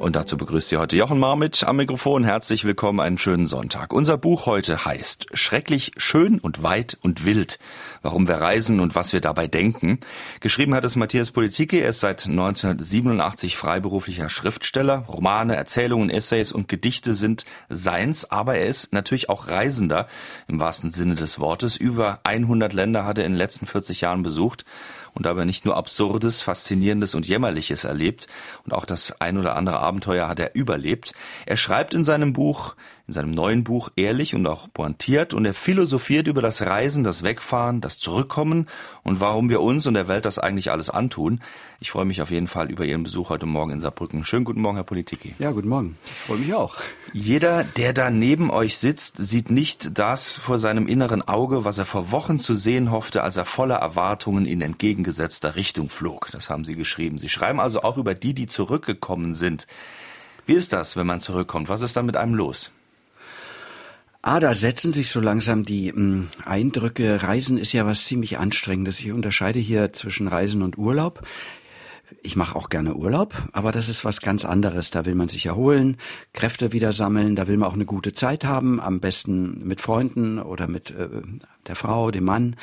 [0.00, 2.24] Und dazu begrüßt Sie heute Jochen Marmit am Mikrofon.
[2.24, 3.92] Herzlich willkommen, einen schönen Sonntag.
[3.92, 7.58] Unser Buch heute heißt Schrecklich schön und weit und wild.
[8.00, 10.00] Warum wir reisen und was wir dabei denken.
[10.40, 11.80] Geschrieben hat es Matthias Politike.
[11.80, 15.04] Er ist seit 1987 freiberuflicher Schriftsteller.
[15.06, 18.30] Romane, Erzählungen, Essays und Gedichte sind seins.
[18.30, 20.06] Aber er ist natürlich auch Reisender
[20.48, 21.76] im wahrsten Sinne des Wortes.
[21.76, 24.64] Über 100 Länder hat er in den letzten 40 Jahren besucht
[25.14, 28.26] und dabei nicht nur Absurdes, Faszinierendes und Jämmerliches erlebt
[28.64, 31.12] und auch das ein oder andere Abenteuer hat er überlebt.
[31.46, 32.74] Er schreibt in seinem Buch
[33.10, 37.24] in seinem neuen Buch ehrlich und auch pointiert und er philosophiert über das Reisen, das
[37.24, 38.68] Wegfahren, das Zurückkommen
[39.02, 41.40] und warum wir uns und der Welt das eigentlich alles antun.
[41.80, 44.24] Ich freue mich auf jeden Fall über Ihren Besuch heute Morgen in Saarbrücken.
[44.24, 45.34] Schönen guten Morgen, Herr Politiki.
[45.40, 45.98] Ja, guten Morgen.
[46.04, 46.76] Ich freue mich auch.
[47.12, 51.86] Jeder, der da neben euch sitzt, sieht nicht das vor seinem inneren Auge, was er
[51.86, 56.28] vor Wochen zu sehen hoffte, als er voller Erwartungen in entgegengesetzter Richtung flog.
[56.30, 57.18] Das haben Sie geschrieben.
[57.18, 59.66] Sie schreiben also auch über die, die zurückgekommen sind.
[60.46, 61.68] Wie ist das, wenn man zurückkommt?
[61.68, 62.70] Was ist dann mit einem los?
[64.22, 67.22] Ah, da setzen sich so langsam die mh, hm, Eindrücke.
[67.22, 69.00] Reisen ist ja was ziemlich Anstrengendes.
[69.00, 71.22] Ich unterscheide hier zwischen Reisen und Urlaub.
[72.22, 74.90] Ich mache auch gerne Urlaub, aber das ist was ganz anderes.
[74.90, 75.96] Da will man sich erholen,
[76.34, 80.38] Kräfte wieder sammeln, da will man auch eine gute Zeit haben, am besten mit Freunden
[80.38, 81.08] oder mit äh,
[81.66, 82.56] der Frau, dem Mann.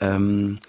[0.00, 0.60] Ähm,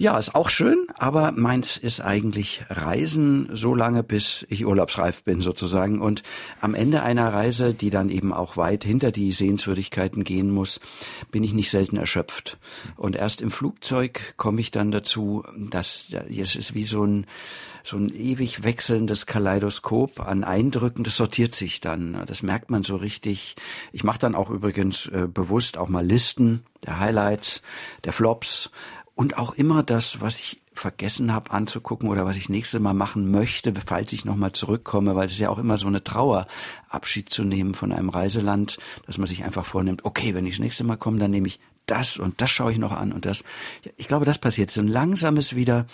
[0.00, 5.42] ja, ist auch schön, aber meins ist eigentlich Reisen so lange, bis ich urlaubsreif bin
[5.42, 6.00] sozusagen.
[6.00, 6.22] Und
[6.62, 10.80] am Ende einer Reise, die dann eben auch weit hinter die Sehenswürdigkeiten gehen muss,
[11.30, 12.58] bin ich nicht selten erschöpft.
[12.96, 17.26] Und erst im Flugzeug komme ich dann dazu, dass es ist wie so ein
[17.82, 22.24] so ein ewig wechselndes Kaleidoskop an Eindrücken, das sortiert sich dann.
[22.26, 23.56] Das merkt man so richtig.
[23.92, 27.62] Ich mache dann auch übrigens äh, bewusst auch mal Listen der Highlights,
[28.04, 28.70] der Flops
[29.20, 33.30] und auch immer das, was ich vergessen habe anzugucken oder was ich nächste Mal machen
[33.30, 36.46] möchte, falls ich nochmal zurückkomme, weil es ist ja auch immer so eine Trauer,
[36.88, 40.60] Abschied zu nehmen von einem Reiseland, dass man sich einfach vornimmt, okay, wenn ich das
[40.60, 43.42] nächste Mal komme, dann nehme ich das und das schaue ich noch an und das.
[43.96, 44.70] Ich glaube, das passiert.
[44.70, 45.86] So ein langsames wieder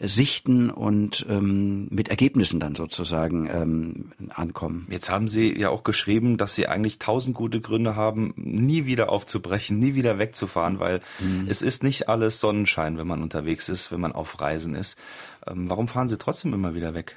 [0.00, 4.86] Sichten und ähm, mit Ergebnissen dann sozusagen ähm, ankommen.
[4.90, 9.10] Jetzt haben Sie ja auch geschrieben, dass Sie eigentlich tausend gute Gründe haben, nie wieder
[9.10, 11.46] aufzubrechen, nie wieder wegzufahren, weil mhm.
[11.48, 14.96] es ist nicht alles Sonnenschein, wenn man unterwegs ist, wenn man auf Reisen ist.
[15.46, 17.16] Ähm, warum fahren Sie trotzdem immer wieder weg?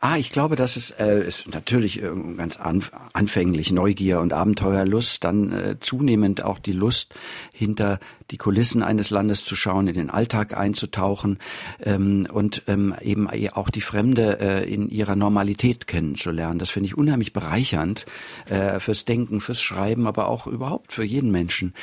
[0.00, 5.24] Ah, ich glaube, das ist, äh, ist natürlich äh, ganz an, anfänglich Neugier und Abenteuerlust,
[5.24, 7.14] dann äh, zunehmend auch die Lust
[7.52, 8.00] hinter
[8.30, 11.38] die Kulissen eines Landes zu schauen, in den Alltag einzutauchen
[11.82, 16.58] ähm, und ähm, eben auch die Fremde äh, in ihrer Normalität kennenzulernen.
[16.58, 18.06] Das finde ich unheimlich bereichernd
[18.48, 21.74] äh, fürs Denken, fürs Schreiben, aber auch überhaupt für jeden Menschen.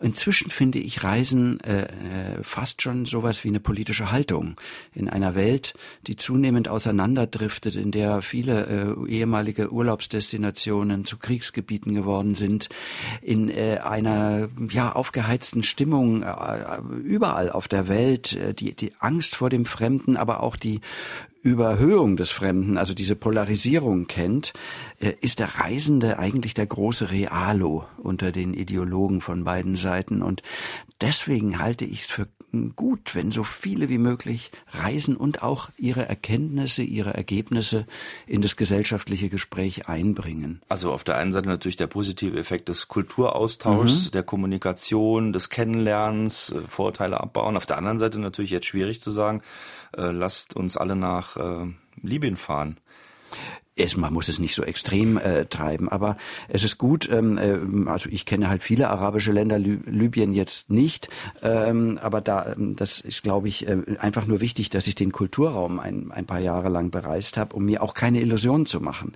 [0.00, 1.86] Inzwischen finde ich Reisen äh, äh
[2.42, 4.56] fast schon sowas wie eine politische Haltung
[4.94, 5.74] in einer Welt,
[6.06, 12.68] die zunehmend auseinanderdriftet, in der viele äh, ehemalige Urlaubsdestinationen zu Kriegsgebieten geworden sind,
[13.22, 18.92] in äh, einer ja aufgeheizten Stimmung Stimmung äh, überall auf der Welt, äh, die, die
[18.98, 20.80] Angst vor dem Fremden, aber auch die
[21.46, 24.52] Überhöhung des Fremden, also diese Polarisierung kennt,
[24.98, 30.22] äh, ist der Reisende eigentlich der große Realo unter den Ideologen von beiden Seiten.
[30.22, 30.42] Und
[31.00, 32.26] deswegen halte ich es für
[32.74, 37.86] gut, wenn so viele wie möglich reisen und auch ihre Erkenntnisse, ihre Ergebnisse
[38.26, 40.62] in das gesellschaftliche Gespräch einbringen.
[40.68, 44.10] Also auf der einen Seite natürlich der positive Effekt des Kulturaustauschs, mhm.
[44.12, 47.56] der Kommunikation, des Kennenlernens, äh, Vorurteile abbauen.
[47.56, 49.42] Auf der anderen Seite natürlich jetzt schwierig zu sagen,
[49.96, 51.66] äh, lasst uns alle nach äh,
[52.02, 52.78] Libyen fahren
[53.76, 56.16] es, man muss es nicht so extrem äh, treiben, aber
[56.48, 60.70] es ist gut, ähm, äh, also ich kenne halt viele arabische Länder, Lü Libyen jetzt
[60.70, 61.10] nicht,
[61.42, 65.12] ähm, aber da, ähm, das ist, glaube ich, äh, einfach nur wichtig, dass ich den
[65.12, 69.12] Kulturraum ein, ein paar Jahre lang bereist habe, um mir auch keine Illusionen zu machen,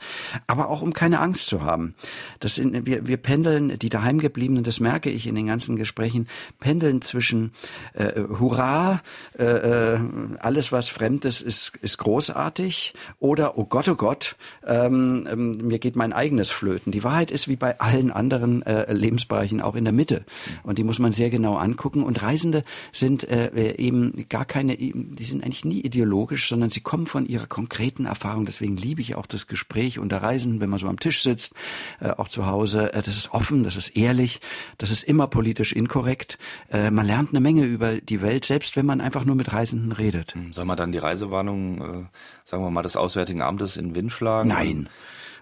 [0.46, 1.94] aber auch um keine Angst zu haben.
[2.38, 6.28] Das sind, wir, wir pendeln, die daheimgebliebenen, das merke ich in den ganzen Gesprächen,
[6.58, 7.52] pendeln zwischen
[7.94, 9.00] äh, Hurra,
[9.38, 10.00] äh, äh,
[10.38, 14.36] alles was Fremdes ist, ist großartig oder oh Gott, oh Gott,
[14.66, 16.92] ähm, ähm, mir geht mein eigenes flöten.
[16.92, 20.24] Die Wahrheit ist wie bei allen anderen äh, Lebensbereichen auch in der Mitte.
[20.62, 22.02] Und die muss man sehr genau angucken.
[22.02, 27.06] Und Reisende sind äh, eben gar keine, die sind eigentlich nie ideologisch, sondern sie kommen
[27.06, 28.46] von ihrer konkreten Erfahrung.
[28.46, 31.54] Deswegen liebe ich auch das Gespräch unter Reisen, wenn man so am Tisch sitzt,
[32.00, 32.92] äh, auch zu Hause.
[32.92, 34.40] Äh, das ist offen, das ist ehrlich,
[34.78, 36.38] das ist immer politisch inkorrekt.
[36.70, 39.92] Äh, man lernt eine Menge über die Welt, selbst wenn man einfach nur mit Reisenden
[39.92, 40.34] redet.
[40.50, 42.06] Soll man dann die Reisewarnung, äh,
[42.44, 44.12] sagen wir mal, des Auswärtigen Amtes in Wind
[44.44, 44.82] schlagen?
[44.82, 44.88] Nein.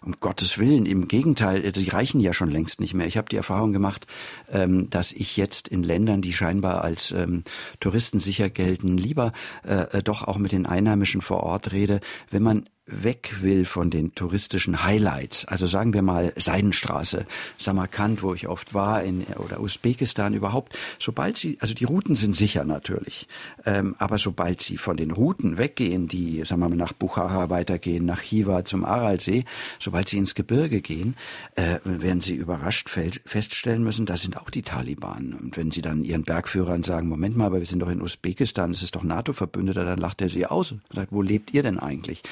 [0.00, 3.06] Um Gottes Willen, im Gegenteil, äh, die reichen ja schon längst nicht mehr.
[3.06, 4.06] Ich habe die Erfahrung gemacht,
[4.50, 7.42] ähm, dass ich jetzt in Ländern, die scheinbar als ähm,
[7.80, 9.32] Touristen sicher gelten, lieber
[9.66, 12.00] äh, äh doch auch mit den Einheimischen vor Ort rede,
[12.30, 17.26] wenn man weg will von den touristischen Highlights, also sagen wir mal Seidenstraße,
[17.58, 22.34] Samarkand, wo ich oft war, in, oder Usbekistan überhaupt, sobald sie, also die Routen sind
[22.34, 23.28] sicher natürlich,
[23.66, 28.04] ähm, aber sobald sie von den Routen weggehen, die, sagen wir mal, nach Bukhara weitergehen,
[28.04, 29.44] nach Chiva zum Aralsee,
[29.78, 31.14] sobald sie ins Gebirge gehen,
[31.56, 35.34] äh, werden sie überrascht feststellen müssen, da sind auch die Taliban.
[35.34, 38.72] Und wenn sie dann ihren Bergführern sagen, Moment mal, aber wir sind doch in Usbekistan,
[38.72, 41.78] das ist doch NATO-Verbündeter, dann lacht er sie aus und sagt, wo lebt ihr denn
[41.78, 42.22] eigentlich?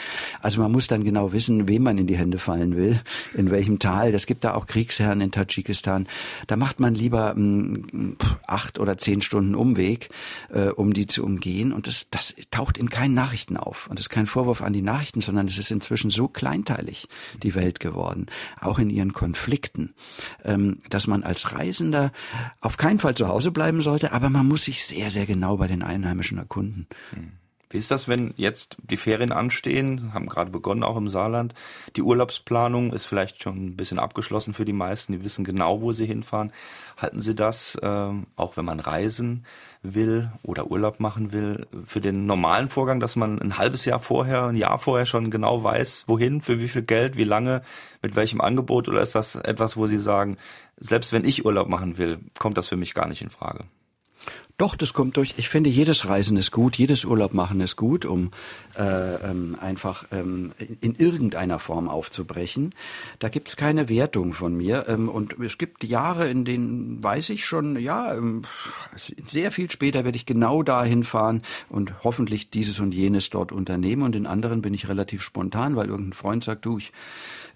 [0.46, 3.00] Also man muss dann genau wissen, wem man in die Hände fallen will,
[3.34, 4.12] in welchem Tal.
[4.12, 6.06] Das gibt da auch Kriegsherren in Tadschikistan.
[6.46, 8.16] Da macht man lieber ähm,
[8.46, 10.08] acht oder zehn Stunden Umweg,
[10.50, 11.72] äh, um die zu umgehen.
[11.72, 13.88] Und das, das taucht in keinen Nachrichten auf.
[13.88, 17.08] Und das ist kein Vorwurf an die Nachrichten, sondern es ist inzwischen so kleinteilig,
[17.42, 18.26] die Welt geworden,
[18.60, 19.94] auch in ihren Konflikten,
[20.44, 22.12] ähm, dass man als Reisender
[22.60, 25.66] auf keinen Fall zu Hause bleiben sollte, aber man muss sich sehr, sehr genau bei
[25.66, 26.86] den Einheimischen erkunden.
[27.10, 27.32] Hm.
[27.68, 31.52] Wie ist das, wenn jetzt die Ferien anstehen, haben gerade begonnen auch im Saarland,
[31.96, 35.90] die Urlaubsplanung ist vielleicht schon ein bisschen abgeschlossen für die meisten, die wissen genau, wo
[35.90, 36.52] sie hinfahren.
[36.96, 39.44] Halten Sie das, äh, auch wenn man reisen
[39.82, 44.44] will oder Urlaub machen will, für den normalen Vorgang, dass man ein halbes Jahr vorher,
[44.44, 47.62] ein Jahr vorher schon genau weiß, wohin, für wie viel Geld, wie lange,
[48.00, 50.36] mit welchem Angebot, oder ist das etwas, wo Sie sagen,
[50.78, 53.64] selbst wenn ich Urlaub machen will, kommt das für mich gar nicht in Frage?
[54.58, 55.34] Doch, das kommt durch.
[55.36, 58.30] Ich finde, jedes Reisen ist gut, jedes Urlaub machen ist gut, um
[58.78, 62.74] äh, ähm, einfach ähm, in irgendeiner Form aufzubrechen.
[63.18, 64.86] Da gibt's keine Wertung von mir.
[64.88, 68.42] Ähm, und es gibt Jahre, in denen weiß ich schon, ja, ähm,
[69.26, 74.04] sehr viel später werde ich genau dahin fahren und hoffentlich dieses und jenes dort unternehmen.
[74.04, 76.92] Und in anderen bin ich relativ spontan, weil irgendein Freund sagt, du, ich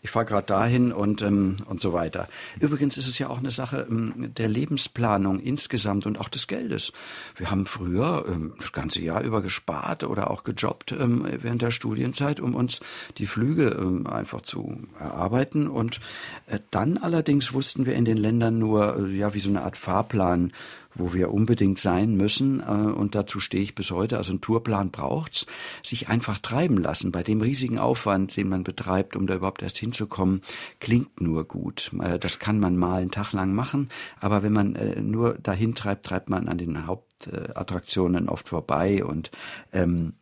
[0.02, 2.28] ich fahre gerade dahin und, ähm, und so weiter.
[2.58, 6.92] Übrigens ist es ja auch eine Sache ähm, der Lebensplanung insgesamt und auch des Geldes.
[7.36, 11.70] Wir haben früher ähm, das ganze Jahr über gespart oder auch gejobbt ähm, während der
[11.70, 12.80] Studienzeit, um uns
[13.18, 15.68] die Flüge ähm, einfach zu erarbeiten.
[15.68, 16.00] Und
[16.46, 19.76] äh, dann allerdings wussten wir in den Ländern nur, äh, ja, wie so eine Art
[19.76, 20.52] Fahrplan,
[20.94, 24.90] wo wir unbedingt sein müssen, äh, und dazu stehe ich bis heute, also ein Tourplan
[24.90, 25.46] braucht's,
[25.82, 27.12] sich einfach treiben lassen.
[27.12, 30.42] Bei dem riesigen Aufwand, den man betreibt, um da überhaupt erst hinzukommen,
[30.80, 31.90] klingt nur gut.
[32.00, 33.88] Äh, das kann man mal einen Tag lang machen,
[34.20, 39.04] aber wenn man äh, nur dahin treibt, treibt man an den Haupt Hauptattraktionen oft vorbei
[39.04, 39.30] und
[39.72, 40.14] ähm,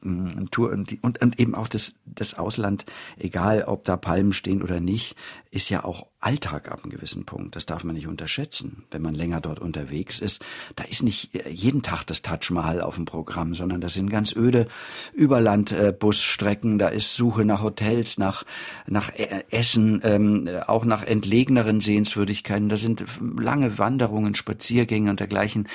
[0.50, 2.84] Tour und, und, und eben auch das, das Ausland,
[3.18, 5.16] egal ob da Palmen stehen oder nicht,
[5.50, 7.56] ist ja auch Alltag ab einem gewissen Punkt.
[7.56, 10.44] Das darf man nicht unterschätzen, wenn man länger dort unterwegs ist.
[10.76, 14.10] Da ist nicht äh, jeden Tag das Taj Mahal auf dem Programm, sondern das sind
[14.10, 14.66] ganz öde
[15.14, 16.78] Überlandbusstrecken.
[16.78, 18.44] Da ist Suche nach Hotels, nach
[18.86, 22.68] nach e-, Essen, ähm, auch nach entlegeneren Sehenswürdigkeiten.
[22.68, 25.68] Da sind lange Wanderungen, Spaziergänge und dergleichen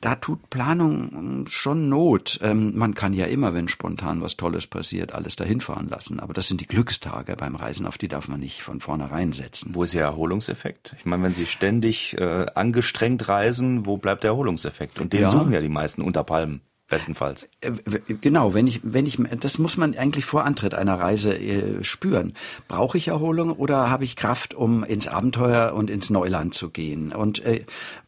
[0.00, 2.38] da tut Planung schon Not.
[2.42, 6.20] Ähm, man kann ja immer, wenn spontan was Tolles passiert, alles dahin fahren lassen.
[6.20, 9.70] Aber das sind die Glückstage beim Reisen, auf die darf man nicht von vornherein setzen.
[9.74, 10.94] Wo ist der Erholungseffekt?
[10.98, 15.00] Ich meine, wenn Sie ständig äh, angestrengt reisen, wo bleibt der Erholungseffekt?
[15.00, 15.30] Und den ja.
[15.30, 16.60] suchen ja die meisten unter Palmen.
[16.86, 17.48] Bestenfalls.
[17.62, 17.72] Äh,
[18.20, 22.34] genau, wenn ich, wenn ich, das muss man eigentlich vor Antritt einer Reise äh, spüren.
[22.68, 27.12] Brauche ich Erholung oder habe ich Kraft, um ins Abenteuer und ins Neuland zu gehen?
[27.12, 27.64] Und äh,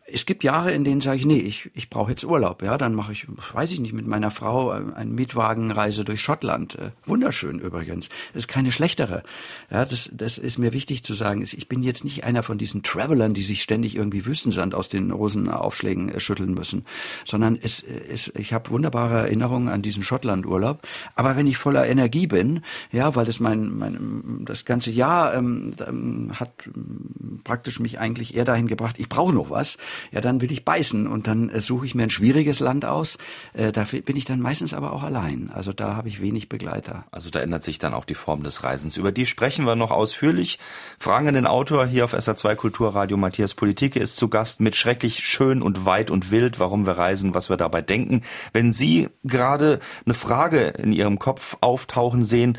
[0.08, 2.62] es gibt Jahre, in denen sage ich, nee, ich, ich brauche jetzt Urlaub.
[2.62, 6.76] Ja, dann mache ich, weiß ich nicht, mit meiner Frau äh, eine Mietwagenreise durch Schottland.
[6.76, 8.08] Äh, wunderschön übrigens.
[8.32, 9.24] Das ist keine schlechtere.
[9.70, 11.42] Ja, das, das ist mir wichtig zu sagen.
[11.42, 15.10] Ich bin jetzt nicht einer von diesen Travelern, die sich ständig irgendwie Wüstensand aus den
[15.10, 16.84] Rosenaufschlägen äh, schütteln müssen,
[17.24, 20.86] sondern es, es, ich habe wunderbare Erinnerungen an diesen Schottlandurlaub.
[21.16, 22.60] Aber wenn ich voller Energie bin,
[22.92, 28.36] ja, weil das mein, mein das ganze Jahr ähm, ähm hat ähm, praktisch mich eigentlich
[28.36, 29.78] eher dahin gebracht, ich brauche noch was
[30.12, 33.18] ja, dann will ich beißen und dann äh, suche ich mir ein schwieriges Land aus.
[33.52, 35.50] Äh, da bin ich dann meistens aber auch allein.
[35.52, 37.04] Also da habe ich wenig Begleiter.
[37.10, 38.96] Also da ändert sich dann auch die Form des Reisens.
[38.96, 40.58] Über die sprechen wir noch ausführlich.
[40.98, 43.16] Fragen an den Autor hier auf SA2 Kulturradio.
[43.16, 47.34] Matthias Politike ist zu Gast mit schrecklich schön und weit und wild, warum wir reisen,
[47.34, 48.22] was wir dabei denken.
[48.52, 52.58] Wenn Sie gerade eine Frage in Ihrem Kopf auftauchen sehen,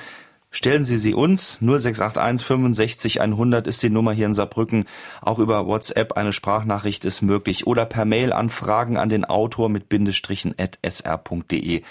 [0.57, 1.59] Stellen Sie sie uns.
[1.61, 4.85] 0681 65 100 ist die Nummer hier in Saarbrücken.
[5.21, 9.69] Auch über WhatsApp eine Sprachnachricht ist möglich oder per Mail an Fragen an den Autor
[9.69, 11.83] mit Bindestrichen at sr.de.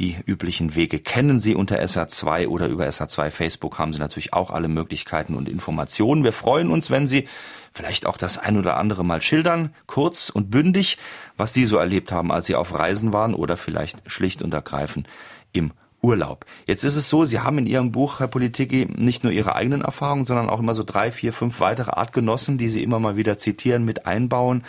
[0.00, 4.50] Die üblichen Wege kennen Sie unter SR2 oder über SR2 Facebook haben Sie natürlich auch
[4.50, 6.24] alle Möglichkeiten und Informationen.
[6.24, 7.28] Wir freuen uns, wenn Sie
[7.72, 10.98] vielleicht auch das ein oder andere mal schildern, kurz und bündig,
[11.36, 15.06] was Sie so erlebt haben, als Sie auf Reisen waren oder vielleicht schlicht und ergreifend
[15.52, 15.70] im
[16.02, 16.46] Urlaub.
[16.66, 19.82] Jetzt ist es so, Sie haben in Ihrem Buch, Herr Politiki, nicht nur Ihre eigenen
[19.82, 23.38] Erfahrungen, sondern auch immer so drei, vier, fünf weitere Artgenossen, die Sie immer mal wieder
[23.38, 24.64] zitieren, mit einbauen.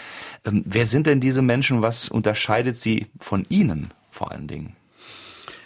[0.45, 1.81] Ähm, wer sind denn diese Menschen?
[1.81, 4.75] Was unterscheidet sie von Ihnen vor allen Dingen?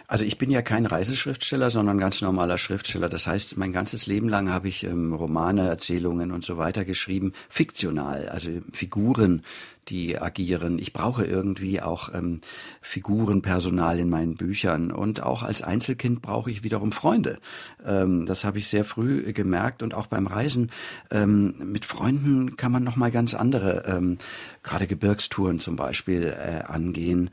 [0.07, 3.09] Also ich bin ja kein Reiseschriftsteller, sondern ganz normaler Schriftsteller.
[3.09, 7.33] Das heißt, mein ganzes Leben lang habe ich ähm, Romane, Erzählungen und so weiter geschrieben,
[7.49, 9.43] fiktional, also Figuren,
[9.87, 10.79] die agieren.
[10.79, 12.41] Ich brauche irgendwie auch ähm,
[12.81, 17.39] Figurenpersonal in meinen Büchern und auch als Einzelkind brauche ich wiederum Freunde.
[17.85, 20.71] Ähm, das habe ich sehr früh gemerkt und auch beim Reisen
[21.11, 24.17] ähm, mit Freunden kann man noch mal ganz andere, ähm,
[24.63, 27.29] gerade Gebirgstouren zum Beispiel äh, angehen.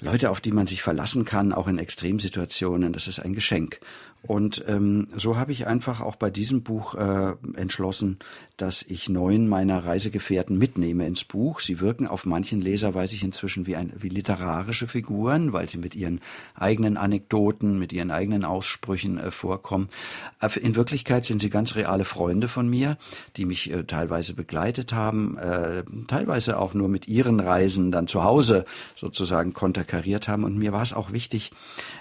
[0.00, 3.80] Leute, auf die man sich verlassen kann, auch in Extremsituationen, das ist ein Geschenk.
[4.26, 8.18] Und ähm, so habe ich einfach auch bei diesem Buch äh, entschlossen,
[8.56, 11.60] dass ich neun meiner Reisegefährten mitnehme ins Buch.
[11.60, 15.76] Sie wirken auf manchen Leser, weiß ich inzwischen, wie, ein, wie literarische Figuren, weil sie
[15.76, 16.20] mit ihren
[16.54, 19.88] eigenen Anekdoten, mit ihren eigenen Aussprüchen äh, vorkommen.
[20.40, 22.96] Äh, in Wirklichkeit sind sie ganz reale Freunde von mir,
[23.36, 28.22] die mich äh, teilweise begleitet haben, äh, teilweise auch nur mit ihren Reisen dann zu
[28.22, 28.64] Hause
[28.96, 29.52] sozusagen
[29.84, 30.44] konterkariert haben.
[30.44, 31.52] Und mir war es auch wichtig,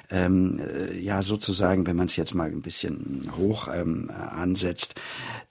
[0.09, 4.95] ähm, äh, ja sozusagen, wenn man es jetzt mal ein bisschen hoch ähm, ansetzt,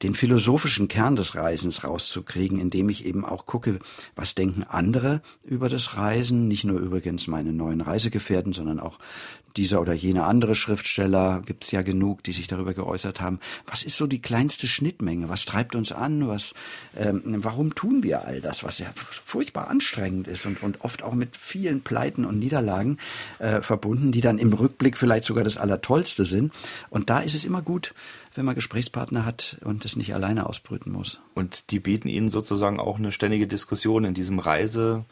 [0.02, 3.78] den philosophischen Kern des Reisens rauszukriegen, indem ich eben auch gucke,
[4.16, 8.98] was denken andere über das Reisen, nicht nur übrigens meine neuen Reisegefährten, sondern auch
[9.56, 13.40] dieser oder jener andere Schriftsteller, gibt es ja genug, die sich darüber geäußert haben.
[13.66, 15.28] Was ist so die kleinste Schnittmenge?
[15.28, 16.28] Was treibt uns an?
[16.28, 16.54] Was,
[16.96, 21.14] ähm, warum tun wir all das, was ja furchtbar anstrengend ist und, und oft auch
[21.14, 22.98] mit vielen Pleiten und Niederlagen
[23.38, 26.52] äh, verbunden, die dann im Rückblick vielleicht sogar das Allertollste sind.
[26.90, 27.94] Und da ist es immer gut,
[28.34, 31.20] wenn man Gesprächspartner hat und es nicht alleine ausbrüten muss.
[31.34, 35.04] Und die bieten Ihnen sozusagen auch eine ständige Diskussion in diesem Reise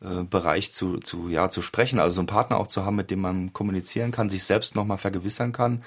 [0.00, 3.10] äh, Bereich zu, zu, ja, zu sprechen, also so einen Partner auch zu haben, mit
[3.10, 5.82] dem man kommunizieren kann, sich selbst nochmal vergewissern kann.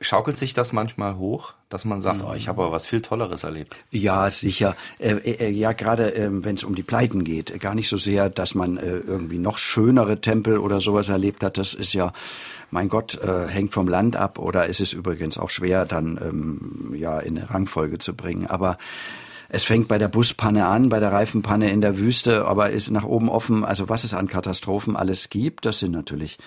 [0.00, 3.44] Schaukelt sich das manchmal hoch, dass man sagt, oh, ich habe aber was viel Tolleres
[3.44, 3.76] erlebt?
[3.90, 4.74] Ja, sicher.
[4.98, 7.60] Äh, äh, ja, gerade äh, wenn es um die Pleiten geht.
[7.60, 11.58] Gar nicht so sehr, dass man äh, irgendwie noch schönere Tempel oder sowas erlebt hat.
[11.58, 12.14] Das ist ja,
[12.70, 14.38] mein Gott, äh, hängt vom Land ab.
[14.38, 18.46] Oder ist es übrigens auch schwer, dann ähm, ja in eine Rangfolge zu bringen.
[18.46, 18.78] Aber
[19.52, 23.04] es fängt bei der Buspanne an, bei der Reifenpanne in der Wüste, aber ist nach
[23.04, 26.38] oben offen, also was es an Katastrophen alles gibt, das sind natürlich,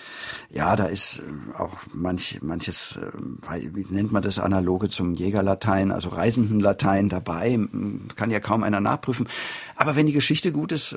[0.50, 5.92] ja, da ist äh, auch manch, manches, äh, wie nennt man das, analoge zum Jägerlatein,
[5.92, 7.60] also Reisendenlatein dabei,
[8.16, 9.28] kann ja kaum einer nachprüfen.
[9.76, 10.96] Aber wenn die Geschichte gut ist,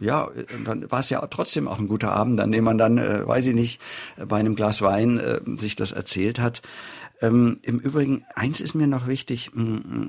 [0.00, 0.28] ja,
[0.64, 3.46] dann war es ja trotzdem auch ein guter Abend, an dem man dann, äh, weiß
[3.46, 3.80] ich nicht,
[4.28, 6.62] bei einem Glas Wein äh, sich das erzählt hat.
[7.20, 9.50] Ähm, Im Übrigen, eins ist mir noch wichtig,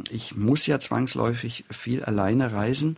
[0.10, 2.98] ich muss ja zwangsläufig viel alleine reisen.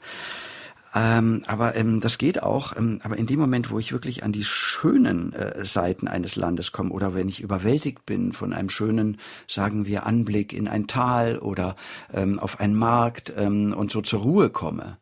[0.96, 2.78] Ähm, aber ähm, das geht auch.
[2.78, 6.72] Ähm, aber in dem Moment, wo ich wirklich an die schönen äh, Seiten eines Landes
[6.72, 9.18] komme oder wenn ich überwältigt bin von einem schönen,
[9.48, 11.76] sagen wir, Anblick in ein Tal oder
[12.14, 14.98] ähm, auf einen Markt ähm, und so zur Ruhe komme,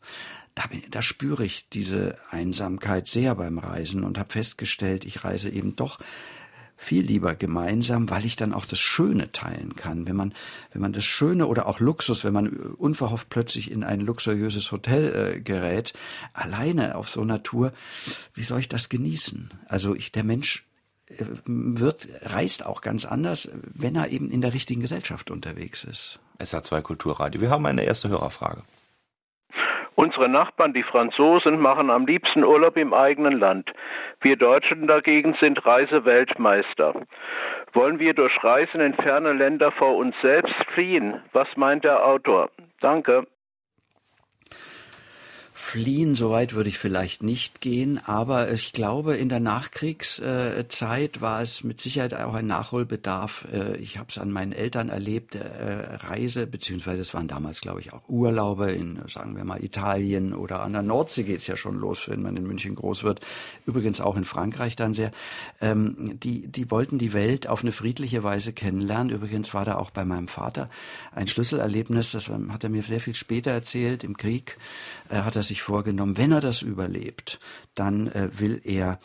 [0.56, 5.50] da, bin, da spüre ich diese Einsamkeit sehr beim Reisen und habe festgestellt, ich reise
[5.50, 6.00] eben doch
[6.82, 10.08] viel lieber gemeinsam, weil ich dann auch das Schöne teilen kann.
[10.08, 10.34] Wenn man,
[10.74, 15.36] wenn man das Schöne oder auch Luxus, wenn man unverhofft plötzlich in ein luxuriöses Hotel
[15.36, 15.94] äh, gerät,
[16.34, 17.72] alleine auf so einer Tour,
[18.34, 19.52] wie soll ich das genießen?
[19.68, 20.66] Also ich, der Mensch
[21.06, 26.20] äh, wird, reist auch ganz anders, wenn er eben in der richtigen Gesellschaft unterwegs ist.
[26.40, 27.42] Es hat zwei Kulturradio.
[27.42, 28.64] Wir haben eine erste Hörerfrage.
[29.95, 33.71] Unsere Nachbarn, die Franzosen, machen am liebsten Urlaub im eigenen Land.
[34.21, 36.93] Wir Deutschen dagegen sind Reiseweltmeister.
[37.74, 41.21] Wollen wir durch Reisen in ferne Länder vor uns selbst fliehen?
[41.33, 42.50] Was meint der Autor?
[42.79, 43.27] Danke.
[45.62, 51.41] Fliehen, so weit würde ich vielleicht nicht gehen, aber ich glaube, in der Nachkriegszeit war
[51.41, 53.48] es mit Sicherheit auch ein Nachholbedarf.
[53.53, 57.80] Äh, ich habe es an meinen Eltern erlebt, äh, Reise, beziehungsweise es waren damals, glaube
[57.80, 61.80] ich, auch Urlaube in, sagen wir mal, Italien oder an der Nordsee geht's ja schon
[61.80, 63.22] los, wenn man in München groß wird.
[63.65, 65.12] Übrigens auch in Frankreich dann sehr.
[65.62, 69.12] Ähm, die, die wollten die Welt auf eine friedliche Weise kennenlernen.
[69.12, 70.70] Übrigens war da auch bei meinem Vater
[71.13, 74.58] ein Schlüsselerlebnis, das hat er mir sehr viel später erzählt, im Krieg
[75.10, 77.39] äh, hat er sich vorgenommen, wenn er das überlebt,
[77.75, 79.00] dann äh, will er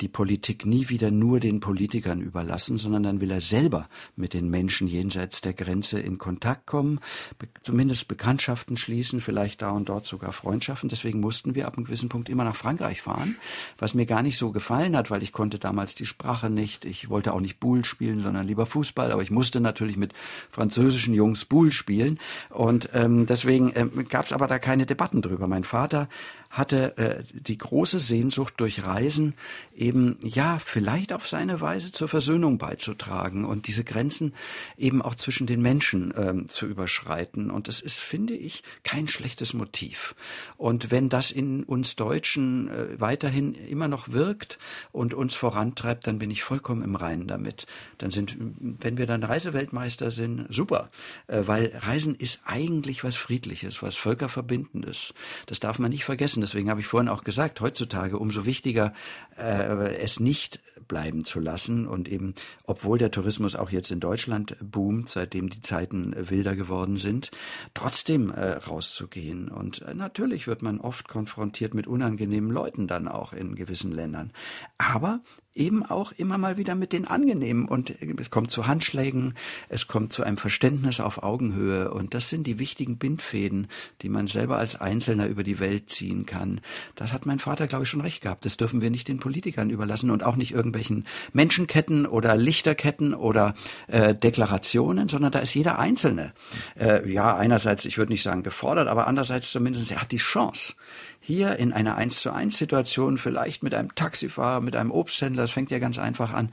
[0.00, 4.48] die Politik nie wieder nur den Politikern überlassen, sondern dann will er selber mit den
[4.48, 7.00] Menschen jenseits der Grenze in Kontakt kommen,
[7.38, 10.88] be zumindest Bekanntschaften schließen, vielleicht da und dort sogar Freundschaften.
[10.88, 13.36] Deswegen mussten wir ab einem gewissen Punkt immer nach Frankreich fahren,
[13.78, 16.84] was mir gar nicht so gefallen hat, weil ich konnte damals die Sprache nicht.
[16.84, 20.14] Ich wollte auch nicht Boule spielen, sondern lieber Fußball, aber ich musste natürlich mit
[20.50, 25.46] französischen Jungs Boule spielen und ähm, deswegen ähm, gab es aber da keine Debatten drüber.
[25.46, 26.08] Mein Vater
[26.50, 29.34] hatte äh, die große Sehnsucht durch Reisen
[29.72, 34.34] eben, ja, vielleicht auf seine Weise zur Versöhnung beizutragen und diese Grenzen
[34.76, 37.52] eben auch zwischen den Menschen ähm, zu überschreiten.
[37.52, 40.16] Und das ist, finde ich, kein schlechtes Motiv.
[40.56, 44.58] Und wenn das in uns Deutschen äh, weiterhin immer noch wirkt
[44.90, 47.66] und uns vorantreibt, dann bin ich vollkommen im Reinen damit.
[47.98, 50.90] Dann sind, wenn wir dann Reiseweltmeister sind, super.
[51.28, 55.14] Äh, weil Reisen ist eigentlich was Friedliches, was Völkerverbindendes.
[55.46, 56.39] Das darf man nicht vergessen.
[56.40, 58.92] Deswegen habe ich vorhin auch gesagt, heutzutage umso wichtiger,
[59.38, 62.34] äh, es nicht bleiben zu lassen und eben,
[62.64, 67.30] obwohl der Tourismus auch jetzt in Deutschland boomt, seitdem die Zeiten wilder geworden sind,
[67.74, 69.48] trotzdem äh, rauszugehen.
[69.48, 74.32] Und äh, natürlich wird man oft konfrontiert mit unangenehmen Leuten dann auch in gewissen Ländern.
[74.78, 75.20] Aber
[75.54, 79.34] eben auch immer mal wieder mit den angenehmen und es kommt zu Handschlägen,
[79.68, 83.66] es kommt zu einem Verständnis auf Augenhöhe und das sind die wichtigen Bindfäden,
[84.02, 86.60] die man selber als Einzelner über die Welt ziehen kann.
[86.94, 88.44] Das hat mein Vater, glaube ich, schon recht gehabt.
[88.44, 93.54] Das dürfen wir nicht den Politikern überlassen und auch nicht irgendwelchen Menschenketten oder Lichterketten oder
[93.88, 96.32] äh, Deklarationen, sondern da ist jeder Einzelne.
[96.78, 100.74] Äh, ja, einerseits, ich würde nicht sagen gefordert, aber andererseits zumindest, er hat die Chance
[101.20, 105.50] hier in einer 1 zu 1 Situation vielleicht mit einem Taxifahrer, mit einem Obsthändler, das
[105.50, 106.50] fängt ja ganz einfach an,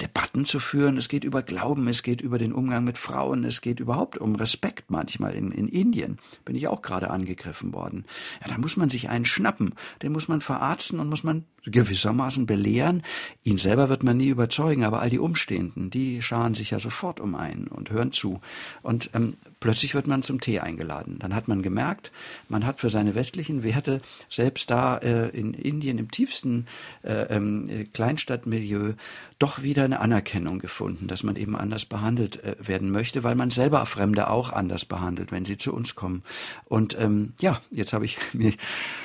[0.00, 0.96] Debatten zu führen.
[0.96, 4.34] Es geht über Glauben, es geht über den Umgang mit Frauen, es geht überhaupt um
[4.34, 5.34] Respekt manchmal.
[5.34, 8.06] In, in Indien bin ich auch gerade angegriffen worden.
[8.40, 12.46] Ja, da muss man sich einen schnappen, den muss man verarzten und muss man gewissermaßen
[12.46, 13.02] belehren.
[13.42, 17.20] Ihn selber wird man nie überzeugen, aber all die Umstehenden, die scharen sich ja sofort
[17.20, 18.40] um einen und hören zu.
[18.82, 21.18] Und ähm, plötzlich wird man zum Tee eingeladen.
[21.18, 22.12] Dann hat man gemerkt,
[22.48, 26.66] man hat für seine westlichen Werte selbst da äh, in Indien im tiefsten
[27.02, 28.94] äh, ähm, Kleinstadtmilieu
[29.38, 33.50] doch wieder eine Anerkennung gefunden, dass man eben anders behandelt äh, werden möchte, weil man
[33.50, 36.22] selber Fremde auch anders behandelt, wenn sie zu uns kommen.
[36.64, 38.52] Und ähm, ja, jetzt habe ich mir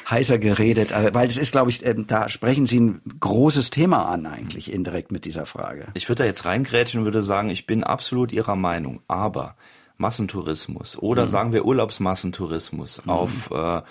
[0.10, 4.06] heißer geredet, äh, weil es ist, glaube ich, äh, da sprechen Sie ein großes Thema
[4.06, 5.88] an eigentlich indirekt mit dieser Frage.
[5.94, 9.56] Ich würde da jetzt reingrätschen und würde sagen, ich bin absolut Ihrer Meinung, aber
[10.02, 11.30] Massentourismus oder mhm.
[11.30, 13.10] sagen wir Urlaubsmassentourismus mhm.
[13.10, 13.82] auf äh,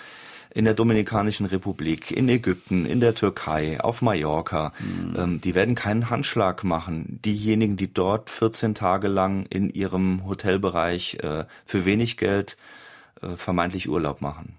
[0.53, 4.73] in der Dominikanischen Republik, in Ägypten, in der Türkei, auf Mallorca.
[4.79, 5.15] Mhm.
[5.17, 7.19] Ähm, die werden keinen Handschlag machen.
[7.23, 12.57] Diejenigen, die dort 14 Tage lang in ihrem Hotelbereich äh, für wenig Geld
[13.21, 14.55] äh, vermeintlich Urlaub machen.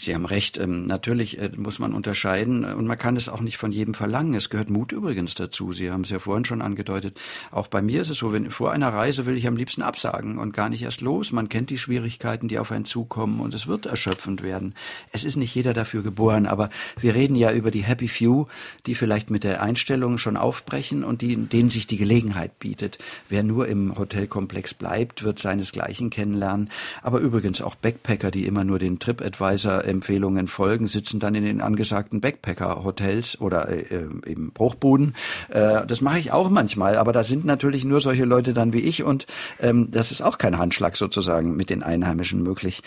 [0.00, 0.58] Sie haben recht.
[0.58, 4.34] Ähm, natürlich äh, muss man unterscheiden und man kann es auch nicht von jedem verlangen.
[4.34, 5.72] Es gehört Mut übrigens dazu.
[5.72, 7.20] Sie haben es ja vorhin schon angedeutet.
[7.50, 10.38] Auch bei mir ist es so, wenn vor einer Reise will ich am liebsten absagen
[10.38, 11.32] und gar nicht erst los.
[11.32, 14.74] Man kennt die Schwierigkeiten, die auf einen zukommen und es wird erschöpfend werden.
[15.10, 18.46] Es ist nicht jeder dafür geboren, aber wir reden ja über die Happy Few,
[18.86, 22.98] die vielleicht mit der Einstellung schon aufbrechen und die, denen sich die Gelegenheit bietet.
[23.28, 26.70] Wer nur im Hotelkomplex bleibt, wird seinesgleichen kennenlernen.
[27.02, 31.60] Aber übrigens auch Backpacker, die immer nur den TripAdvisor Empfehlungen folgen, sitzen dann in den
[31.60, 35.14] angesagten Backpacker-Hotels oder äh, äh, eben Bruchbuden.
[35.48, 38.80] Äh, das mache ich auch manchmal, aber da sind natürlich nur solche Leute dann wie
[38.80, 39.26] ich und
[39.60, 42.82] ähm, das ist auch kein Handschlag sozusagen mit den Einheimischen möglich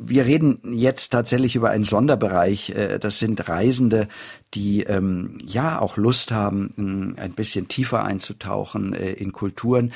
[0.00, 2.70] wir reden jetzt tatsächlich über einen Sonderbereich.
[2.70, 4.08] Äh, das sind Reisende,
[4.54, 9.92] die ähm, ja auch Lust haben, ein bisschen tiefer einzutauchen äh, in Kulturen,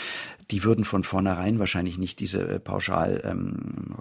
[0.51, 3.97] die würden von vornherein wahrscheinlich nicht diese äh, pauschal ähm,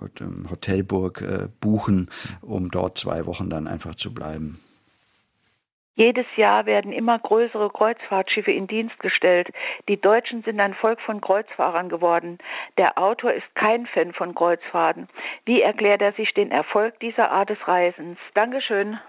[0.49, 2.09] Hotelburg äh, buchen,
[2.41, 4.59] um dort zwei Wochen dann einfach zu bleiben.
[5.95, 9.49] Jedes Jahr werden immer größere Kreuzfahrtschiffe in Dienst gestellt.
[9.89, 12.39] Die Deutschen sind ein Volk von Kreuzfahrern geworden.
[12.77, 15.09] Der Autor ist kein Fan von Kreuzfahrten.
[15.45, 18.17] Wie erklärt er sich den Erfolg dieser Art des Reisens?
[18.33, 18.99] Dankeschön.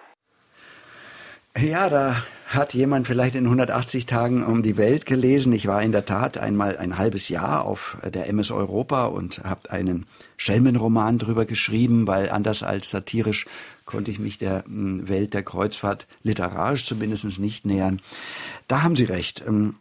[1.59, 5.53] Ja, da hat jemand vielleicht in 180 Tagen um die Welt gelesen.
[5.53, 9.71] Ich war in der Tat einmal ein halbes Jahr auf der MS Europa und habe
[9.71, 10.07] einen
[10.39, 13.47] Schelmenroman drüber geschrieben, weil anders als satirisch
[13.85, 18.01] konnte ich mich der hm, Welt der Kreuzfahrt literarisch zumindest nicht nähern.
[18.67, 19.45] Da haben Sie recht.
[19.47, 19.77] Ähm,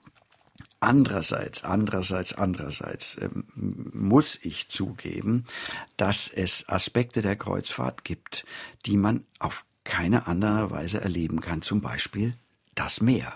[0.81, 3.45] andererseits, andererseits, andererseits ähm,
[3.93, 5.45] muss ich zugeben,
[5.95, 8.45] dass es Aspekte der Kreuzfahrt gibt,
[8.85, 12.35] die man auf keine andere Weise erleben kann, zum Beispiel
[12.75, 13.33] das Meer.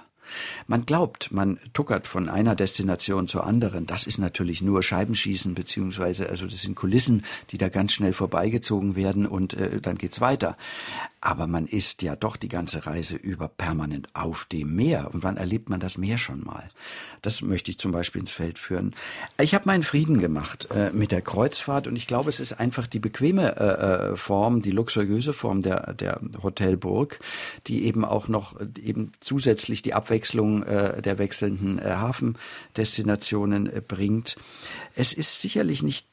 [0.68, 3.86] Man glaubt, man tuckert von einer Destination zur anderen.
[3.86, 8.96] Das ist natürlich nur Scheibenschießen, beziehungsweise, also das sind Kulissen, die da ganz schnell vorbeigezogen
[8.96, 10.58] werden und äh, dann geht's weiter.
[11.26, 15.10] Aber man ist ja doch die ganze Reise über permanent auf dem Meer.
[15.12, 16.70] Und wann erlebt man das Meer schon mal?
[17.24, 18.94] Das möchte ich zum Beispiel ins Feld führen.
[19.40, 22.86] Ich habe meinen Frieden gemacht äh, mit der Kreuzfahrt und ich glaube, es ist einfach
[22.86, 23.64] die bequeme äh,
[24.12, 27.20] äh, Form, die luxuriöse Form der, der Hotelburg,
[27.66, 34.36] die eben auch noch eben zusätzlich die Abwechslung äh, der wechselnden äh, Hafendestinationen äh, bringt.
[34.94, 36.06] Es ist sicherlich nicht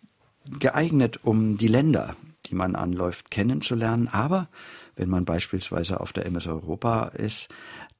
[0.58, 4.08] geeignet, um die Länder die man anläuft, kennenzulernen.
[4.08, 4.48] Aber
[4.96, 7.48] wenn man beispielsweise auf der MS Europa ist,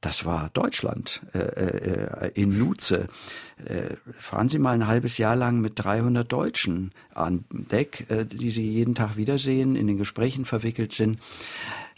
[0.02, 3.06] das war Deutschland äh, äh, in Nuze.
[3.64, 8.50] Äh, fahren Sie mal ein halbes Jahr lang mit 300 Deutschen an Deck, äh, die
[8.50, 11.20] Sie jeden Tag wiedersehen, in den Gesprächen verwickelt sind.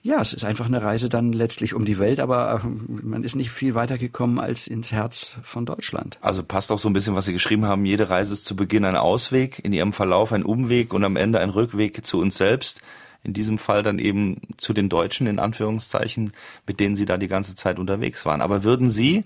[0.03, 2.67] Ja, es ist einfach eine Reise dann letztlich um die Welt, aber äh,
[3.03, 6.19] man ist nicht viel weiter gekommen als ins Herz von Deutschland.
[6.21, 7.87] Also passt auch so ein bisschen, was Sie geschrieben haben.
[7.87, 11.41] Jede Reise ist zu Beginn ein Ausweg, in ihrem Verlauf ein Umweg und am Ende
[11.41, 12.83] ein Rückweg zu uns selbst
[13.25, 16.33] in diesem Fall dann eben zu den Deutschen in Anführungszeichen,
[16.67, 18.41] mit denen Sie da die ganze Zeit unterwegs waren.
[18.41, 19.25] Aber würden Sie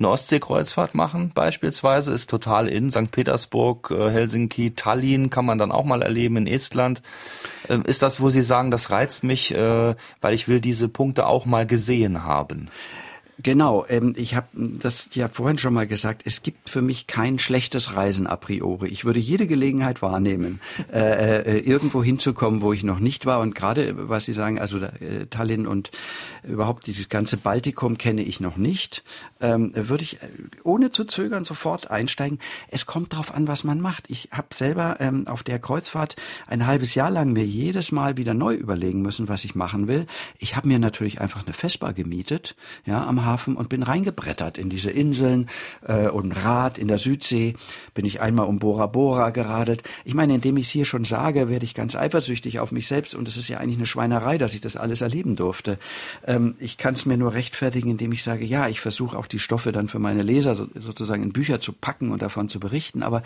[0.00, 3.10] eine Ostseekreuzfahrt machen beispielsweise, ist total in St.
[3.10, 7.02] Petersburg, äh, Helsinki, Tallinn kann man dann auch mal erleben in Estland.
[7.68, 11.26] Ähm, ist das, wo Sie sagen, das reizt mich, äh, weil ich will diese Punkte
[11.26, 12.70] auch mal gesehen haben?
[13.42, 17.38] Genau, ähm, ich habe das ja vorhin schon mal gesagt, es gibt für mich kein
[17.38, 18.88] schlechtes Reisen a priori.
[18.88, 20.60] Ich würde jede Gelegenheit wahrnehmen,
[20.92, 23.40] äh, äh, irgendwo hinzukommen, wo ich noch nicht war.
[23.40, 25.90] Und gerade, was Sie sagen, also äh, Tallinn und
[26.42, 29.04] überhaupt dieses ganze Baltikum kenne ich noch nicht,
[29.40, 30.28] ähm, würde ich äh,
[30.64, 32.38] ohne zu zögern sofort einsteigen.
[32.68, 34.04] Es kommt darauf an, was man macht.
[34.08, 38.34] Ich habe selber ähm, auf der Kreuzfahrt ein halbes Jahr lang mir jedes Mal wieder
[38.34, 40.06] neu überlegen müssen, was ich machen will.
[40.38, 44.68] Ich habe mir natürlich einfach eine Vespa gemietet, ja, am Hafen und bin reingebrettert in
[44.70, 45.48] diese Inseln
[45.86, 47.54] äh, und Rad in der Südsee.
[47.94, 49.82] Bin ich einmal um Bora Bora geradelt.
[50.04, 53.14] Ich meine, indem ich es hier schon sage, werde ich ganz eifersüchtig auf mich selbst
[53.14, 55.78] und es ist ja eigentlich eine Schweinerei, dass ich das alles erleben durfte.
[56.26, 59.38] Ähm, ich kann es mir nur rechtfertigen, indem ich sage, ja, ich versuche auch die
[59.38, 63.02] Stoffe dann für meine Leser so, sozusagen in Bücher zu packen und davon zu berichten.
[63.02, 63.22] Aber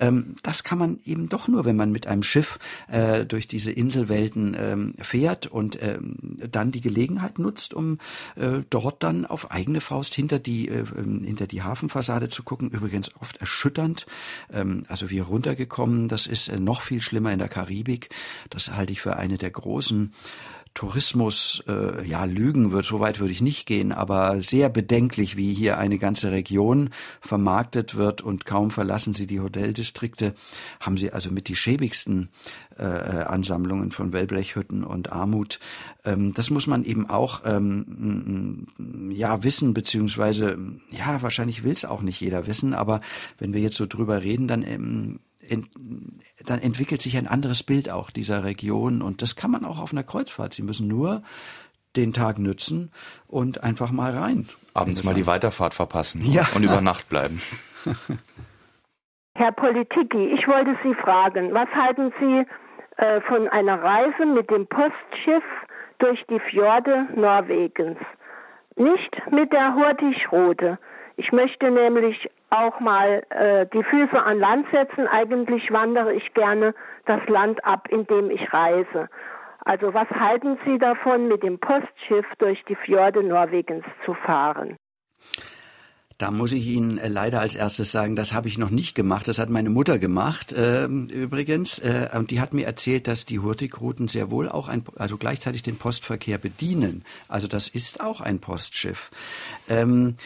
[0.00, 2.58] ähm, das kann man eben doch nur, wenn man mit einem Schiff
[2.90, 6.16] äh, durch diese Inselwelten ähm, fährt und ähm,
[6.50, 7.98] dann die Gelegenheit nutzt, um
[8.36, 12.42] äh, dort dann auf auf eigene Faust hinter die, äh, ähm, hinter die Hafenfassade zu
[12.42, 12.70] gucken.
[12.70, 14.06] Übrigens oft erschütternd.
[14.52, 18.10] Ähm, also wir runtergekommen, das ist äh, noch viel schlimmer in der Karibik.
[18.50, 20.12] Das halte ich für eine der großen
[20.74, 25.52] Tourismus, äh, ja, Lügen wird, so weit würde ich nicht gehen, aber sehr bedenklich, wie
[25.52, 30.34] hier eine ganze Region vermarktet wird und kaum verlassen sie die Hoteldistrikte,
[30.80, 32.30] haben sie also mit die schäbigsten
[32.78, 35.60] äh, Ansammlungen von Wellblechhütten und Armut.
[36.04, 38.66] Ähm, das muss man eben auch ähm,
[39.10, 40.56] ja wissen, beziehungsweise
[40.90, 43.00] ja, wahrscheinlich will es auch nicht jeder wissen, aber
[43.38, 45.68] wenn wir jetzt so drüber reden, dann ähm, ent,
[46.44, 49.92] dann entwickelt sich ein anderes Bild auch dieser Region und das kann man auch auf
[49.92, 50.54] einer Kreuzfahrt.
[50.54, 51.22] Sie müssen nur
[51.96, 52.90] den Tag nützen
[53.26, 54.48] und einfach mal rein.
[54.74, 56.46] Abends mal die Weiterfahrt verpassen ja.
[56.54, 57.42] und über Nacht bleiben.
[59.34, 62.46] Herr Politiki, ich wollte Sie fragen, was halten Sie
[63.02, 65.44] äh, von einer Reise mit dem Postschiff
[65.98, 67.98] durch die Fjorde Norwegens?
[68.76, 70.78] Nicht mit der Hurtigrute.
[71.16, 75.06] Ich möchte nämlich auch mal äh, die Füße an Land setzen.
[75.08, 76.74] Eigentlich wandere ich gerne
[77.06, 79.08] das Land ab, in dem ich reise.
[79.64, 84.76] Also was halten Sie davon, mit dem Postschiff durch die Fjorde Norwegens zu fahren?
[86.18, 89.26] Da muss ich Ihnen äh, leider als erstes sagen, das habe ich noch nicht gemacht.
[89.26, 91.78] Das hat meine Mutter gemacht äh, übrigens.
[91.78, 95.62] Äh, und die hat mir erzählt, dass die Hurtigruten sehr wohl auch ein, also gleichzeitig
[95.62, 97.04] den Postverkehr bedienen.
[97.28, 99.10] Also das ist auch ein Postschiff.
[99.68, 100.16] Ähm,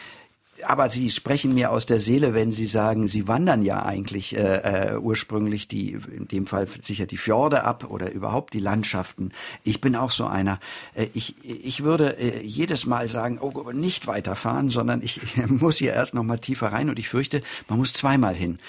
[0.65, 4.93] aber Sie sprechen mir aus der Seele, wenn Sie sagen, Sie wandern ja eigentlich äh,
[4.93, 9.31] äh, ursprünglich die, in dem Fall sicher die Fjorde ab oder überhaupt die Landschaften.
[9.63, 10.59] Ich bin auch so einer.
[10.95, 15.77] Äh, ich, ich würde äh, jedes Mal sagen, oh, nicht weiterfahren, sondern ich, ich muss
[15.77, 18.59] hier erst noch mal tiefer rein und ich fürchte, man muss zweimal hin.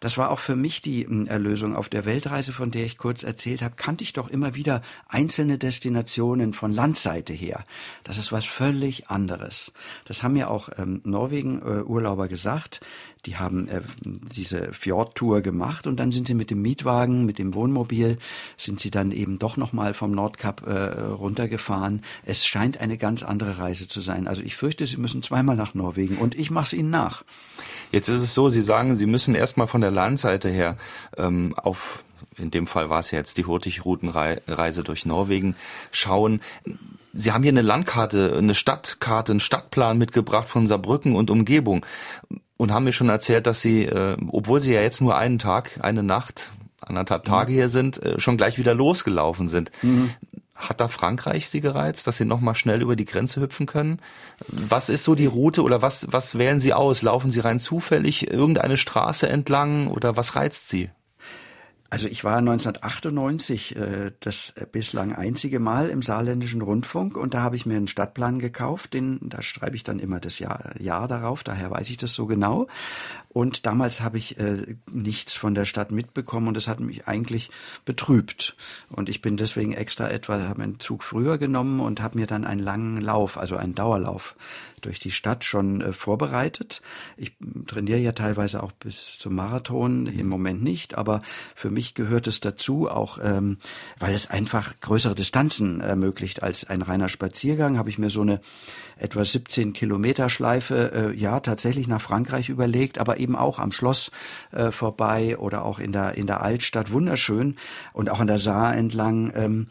[0.00, 3.22] Das war auch für mich die äh, Erlösung auf der Weltreise, von der ich kurz
[3.22, 7.64] erzählt habe, kannte ich doch immer wieder einzelne Destinationen von Landseite her.
[8.04, 9.72] Das ist was völlig anderes.
[10.04, 12.80] Das haben ja auch ähm, Norwegen Norwegen-Urlauber äh, gesagt.
[13.26, 17.54] Die haben äh, diese Fjordtour gemacht und dann sind sie mit dem Mietwagen, mit dem
[17.54, 18.18] Wohnmobil,
[18.56, 22.02] sind sie dann eben doch nochmal vom Nordkap äh, runtergefahren.
[22.24, 24.28] Es scheint eine ganz andere Reise zu sein.
[24.28, 27.24] Also ich fürchte, sie müssen zweimal nach Norwegen und ich mache es ihnen nach.
[27.90, 30.76] Jetzt ist es so, Sie sagen, Sie müssen erstmal von der Landseite her
[31.16, 32.04] ähm, auf
[32.36, 35.56] in dem Fall war es ja jetzt die Hurtigroutenreise durch Norwegen,
[35.90, 36.40] schauen.
[37.18, 41.84] Sie haben hier eine Landkarte, eine Stadtkarte, einen Stadtplan mitgebracht von Saarbrücken und Umgebung
[42.56, 45.80] und haben mir schon erzählt, dass Sie, äh, obwohl Sie ja jetzt nur einen Tag,
[45.82, 47.30] eine Nacht, anderthalb mhm.
[47.30, 49.72] Tage hier sind, äh, schon gleich wieder losgelaufen sind.
[49.82, 50.10] Mhm.
[50.54, 54.00] Hat da Frankreich Sie gereizt, dass Sie nochmal schnell über die Grenze hüpfen können?
[54.46, 57.02] Was ist so die Route oder was, was wählen Sie aus?
[57.02, 60.88] Laufen Sie rein zufällig irgendeine Straße entlang oder was reizt Sie?
[61.90, 67.56] Also ich war 1998 äh, das bislang einzige Mal im saarländischen Rundfunk und da habe
[67.56, 71.44] ich mir einen Stadtplan gekauft, den da schreibe ich dann immer das Jahr, Jahr darauf,
[71.44, 72.66] daher weiß ich das so genau.
[73.30, 77.50] Und damals habe ich äh, nichts von der Stadt mitbekommen und das hat mich eigentlich
[77.84, 78.56] betrübt.
[78.90, 82.44] Und ich bin deswegen extra etwa, habe einen Zug früher genommen und habe mir dann
[82.44, 84.34] einen langen Lauf, also einen Dauerlauf
[84.80, 86.82] durch die Stadt schon äh, vorbereitet.
[87.16, 91.22] Ich trainiere ja teilweise auch bis zum Marathon, im Moment nicht, aber
[91.54, 93.58] für mich gehört es dazu, auch ähm,
[93.98, 98.40] weil es einfach größere Distanzen ermöglicht als ein reiner Spaziergang, habe ich mir so eine
[98.98, 104.10] etwa 17 Kilometer Schleife, äh, ja, tatsächlich nach Frankreich überlegt, aber eben auch am Schloss
[104.52, 107.56] äh, vorbei oder auch in der, in der Altstadt, wunderschön
[107.92, 109.32] und auch an der Saar entlang.
[109.34, 109.66] Ähm,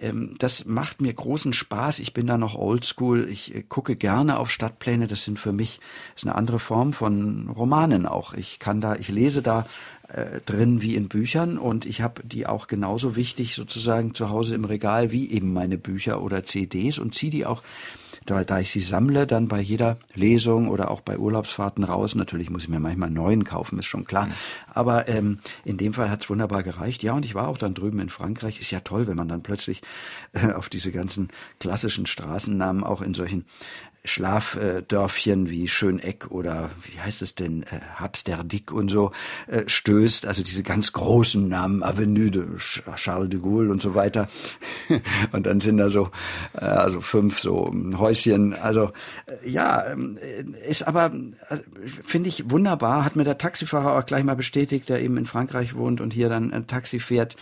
[0.00, 2.00] ähm, das macht mir großen Spaß.
[2.00, 3.28] Ich bin da noch oldschool.
[3.30, 5.06] Ich äh, gucke gerne auf Stadtpläne.
[5.06, 5.80] Das sind für mich
[6.16, 8.34] ist eine andere Form von Romanen auch.
[8.34, 9.66] Ich kann da, ich lese da
[10.08, 14.54] äh, drin wie in Büchern und ich habe die auch genauso wichtig sozusagen zu Hause
[14.54, 17.62] im Regal wie eben meine Bücher oder CDs und ziehe die auch
[18.26, 22.14] da, da ich sie sammle, dann bei jeder Lesung oder auch bei Urlaubsfahrten raus.
[22.14, 24.28] Natürlich muss ich mir manchmal einen neuen kaufen, ist schon klar.
[24.72, 27.02] Aber ähm, in dem Fall hat es wunderbar gereicht.
[27.02, 28.60] Ja, und ich war auch dann drüben in Frankreich.
[28.60, 29.82] Ist ja toll, wenn man dann plötzlich
[30.32, 31.28] äh, auf diese ganzen
[31.60, 33.44] klassischen Straßennamen auch in solchen
[34.04, 39.12] Schlafdörfchen wie Schöneck oder wie heißt es denn, äh, Habsterdick und so
[39.46, 42.44] äh, stößt, also diese ganz großen Namen, Avenue de
[42.96, 44.28] Charles de Gaulle und so weiter.
[45.32, 46.10] und dann sind da so,
[46.52, 48.52] äh, also fünf so Häuschen.
[48.52, 48.92] Also
[49.42, 51.10] ja, äh, ist aber,
[52.02, 55.74] finde ich wunderbar, hat mir der Taxifahrer auch gleich mal bestätigt, der eben in Frankreich
[55.76, 57.36] wohnt und hier dann ein Taxi fährt.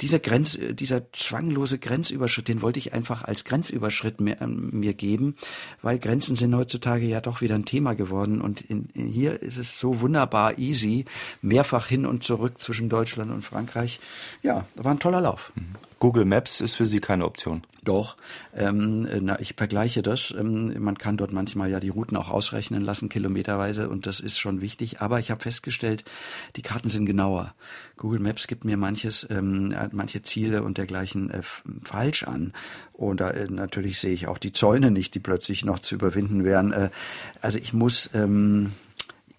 [0.00, 5.36] Dieser Grenz, dieser zwanglose Grenzüberschritt, den wollte ich einfach als Grenzüberschritt mir, mir geben,
[5.82, 9.58] weil Grenzen sind heutzutage ja doch wieder ein Thema geworden und in, in hier ist
[9.58, 11.04] es so wunderbar easy,
[11.42, 14.00] mehrfach hin und zurück zwischen Deutschland und Frankreich.
[14.42, 15.52] Ja, war ein toller Lauf.
[15.54, 15.89] Mhm.
[16.00, 17.62] Google Maps ist für Sie keine Option.
[17.84, 18.16] Doch,
[18.56, 20.34] ähm, na, ich vergleiche das.
[20.36, 24.38] Ähm, man kann dort manchmal ja die Routen auch ausrechnen lassen, kilometerweise, und das ist
[24.38, 25.02] schon wichtig.
[25.02, 26.04] Aber ich habe festgestellt,
[26.56, 27.54] die Karten sind genauer.
[27.98, 31.42] Google Maps gibt mir manches, ähm, manche Ziele und dergleichen äh,
[31.82, 32.54] falsch an.
[32.94, 36.72] Und äh, natürlich sehe ich auch die Zäune nicht, die plötzlich noch zu überwinden wären.
[36.72, 36.90] Äh,
[37.42, 38.72] also ich muss ähm,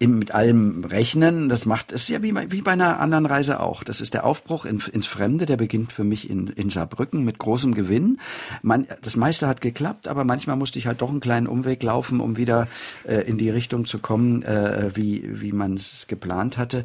[0.06, 1.48] mit allem rechnen.
[1.48, 3.84] Das macht es ja wie, wie bei einer anderen Reise auch.
[3.84, 7.38] Das ist der Aufbruch in, ins Fremde, der beginnt für mich in, in Saarbrücken mit
[7.38, 8.20] großem Gewinn.
[8.62, 12.20] Man, das meiste hat geklappt, aber manchmal musste ich halt doch einen kleinen Umweg laufen,
[12.20, 12.68] um wieder
[13.04, 16.84] äh, in die Richtung zu kommen, äh, wie, wie man es geplant hatte.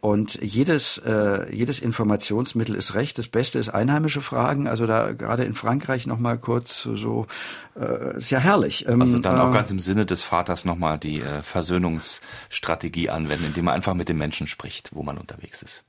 [0.00, 3.18] Und jedes, äh, jedes Informationsmittel ist recht.
[3.18, 4.68] Das Beste ist einheimische Fragen.
[4.68, 7.26] Also da gerade in Frankreich nochmal kurz so,
[7.78, 8.86] äh, ist ja herrlich.
[8.88, 13.10] Ähm, also dann auch äh, ganz im Sinne des Vaters nochmal die äh, Versöhnungs Strategie
[13.10, 15.84] anwenden, indem man einfach mit den Menschen spricht, wo man unterwegs ist.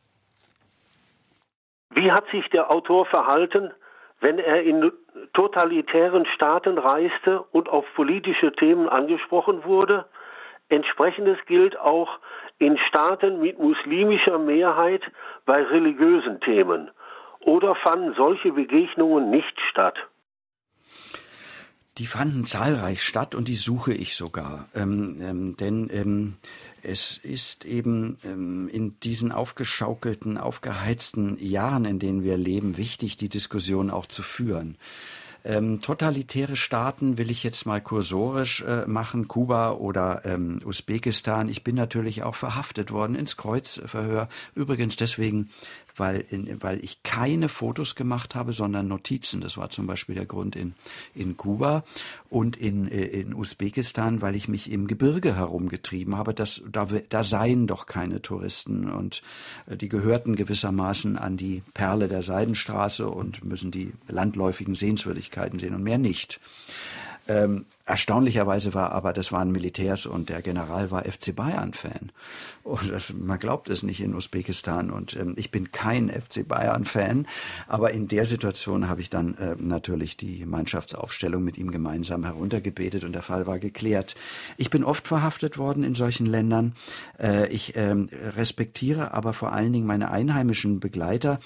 [1.92, 3.72] Wie hat sich der Autor verhalten,
[4.22, 4.92] wenn er in
[5.34, 10.06] totalitären Staaten reiste und auf politische Themen angesprochen wurde?
[10.70, 12.20] Entsprechendes gilt auch
[12.60, 15.02] in Staaten mit muslimischer Mehrheit
[15.46, 16.92] bei religiösen Themen.
[17.40, 19.98] Oder fanden solche Begegnungen nicht statt?
[22.00, 24.68] Die fanden zahlreich statt und die suche ich sogar.
[24.74, 26.34] Ähm, ähm, denn ähm,
[26.82, 33.28] es ist eben ähm, in diesen aufgeschaukelten, aufgeheizten Jahren, in denen wir leben, wichtig, die
[33.28, 34.78] Diskussion auch zu führen.
[35.46, 41.48] Ähm, totalitäre Staaten will ich jetzt mal kursorisch äh, machen, Kuba oder ähm, Usbekistan.
[41.48, 44.28] Ich bin natürlich auch verhaftet worden ins Kreuzverhör.
[44.54, 45.50] Übrigens deswegen,
[45.96, 49.42] weil, in, weil ich keine Fotos gemacht habe, sondern Notizen.
[49.42, 50.74] Das war zum Beispiel der Grund in,
[51.14, 51.84] in Kuba
[52.30, 56.34] und in, äh, in Usbekistan, weil ich mich im Gebirge herumgetrieben habe.
[56.34, 59.22] Das, da, da seien doch keine Touristen und
[59.68, 65.76] äh, die gehörten gewissermaßen an die Perle der Seidenstraße und müssen die landläufigen Sehenswürdigkeiten sehen
[65.76, 66.40] und mehr nicht.
[67.28, 72.12] Ähm, Erstaunlicherweise war aber, das waren Militärs und der General war FC Bayern-Fan.
[72.62, 74.92] Und das, man glaubt es nicht in Usbekistan.
[74.92, 77.26] Und ähm, ich bin kein FC Bayern-Fan.
[77.68, 83.04] Aber in der Situation habe ich dann äh, natürlich die Mannschaftsaufstellung mit ihm gemeinsam heruntergebetet
[83.06, 84.16] und der Fall war geklärt.
[84.58, 86.74] Ich bin oft verhaftet worden in solchen Ländern.
[87.20, 87.96] Äh, ich äh,
[88.38, 91.40] respektiere aber vor allen Dingen meine einheimischen Begleiter,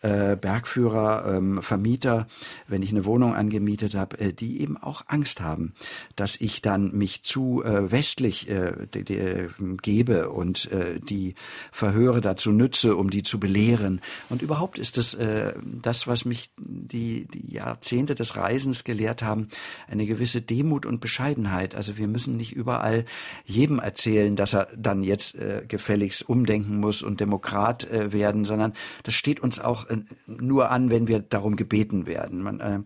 [0.00, 2.26] äh, Bergführer, ähm, Vermieter,
[2.68, 5.74] wenn ich eine Wohnung angemietet habe, äh, die eben auch Angst haben
[6.16, 9.48] dass ich dann mich zu äh, westlich äh, de,
[9.82, 11.34] gebe und äh, die
[11.72, 14.00] Verhöre dazu nütze, um die zu belehren.
[14.28, 19.48] Und überhaupt ist das äh, das, was mich die, die Jahrzehnte des Reisens gelehrt haben,
[19.88, 21.74] eine gewisse Demut und Bescheidenheit.
[21.74, 23.04] Also wir müssen nicht überall
[23.44, 28.72] jedem erzählen, dass er dann jetzt äh, gefälligst umdenken muss und Demokrat äh, werden, sondern
[29.02, 32.42] das steht uns auch äh, nur an, wenn wir darum gebeten werden.
[32.42, 32.80] Man, äh,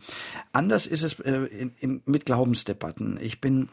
[0.53, 2.94] anders ist es äh, in, in, mit Glaubensdebatten.
[3.21, 3.69] Ich bin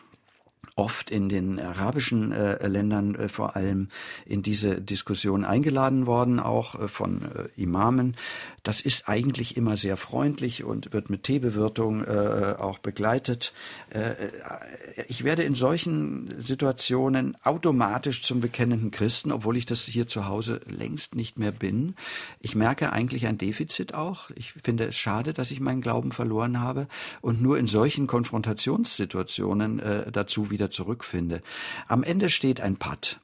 [0.75, 3.89] oft in den arabischen äh, Ländern äh, vor allem
[4.25, 8.15] in diese Diskussion eingeladen worden, auch äh, von äh, Imamen.
[8.63, 13.53] Das ist eigentlich immer sehr freundlich und wird mit Teebewirtung äh, auch begleitet.
[13.89, 14.13] Äh,
[15.07, 20.62] ich werde in solchen Situationen automatisch zum bekennenden Christen, obwohl ich das hier zu Hause
[20.67, 21.95] längst nicht mehr bin.
[22.39, 24.29] Ich merke eigentlich ein Defizit auch.
[24.36, 26.88] Ich finde es schade, dass ich meinen Glauben verloren habe
[27.21, 29.81] und nur in solchen Konfrontationssituationen
[30.12, 31.41] dazu wieder zurückfinde.
[31.88, 33.19] Am Ende steht ein Patt.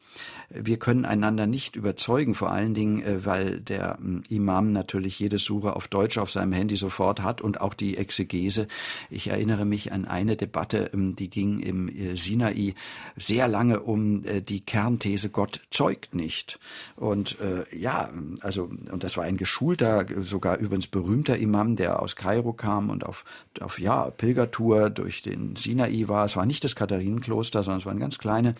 [0.49, 5.39] Wir können einander nicht überzeugen, vor allen Dingen, äh, weil der ähm, Imam natürlich jede
[5.39, 8.67] Suche auf Deutsch auf seinem Handy sofort hat und auch die Exegese.
[9.09, 12.75] Ich erinnere mich an eine Debatte, ähm, die ging im äh, Sinai
[13.17, 16.59] sehr lange um äh, die Kernthese, Gott zeugt nicht.
[16.95, 22.15] Und äh, ja, also, und das war ein geschulter, sogar übrigens berühmter Imam, der aus
[22.15, 23.25] Kairo kam und auf,
[23.59, 26.23] auf ja, Pilgertour durch den Sinai war.
[26.23, 28.55] Es war nicht das Katharinenkloster, sondern es war eine ganz kleine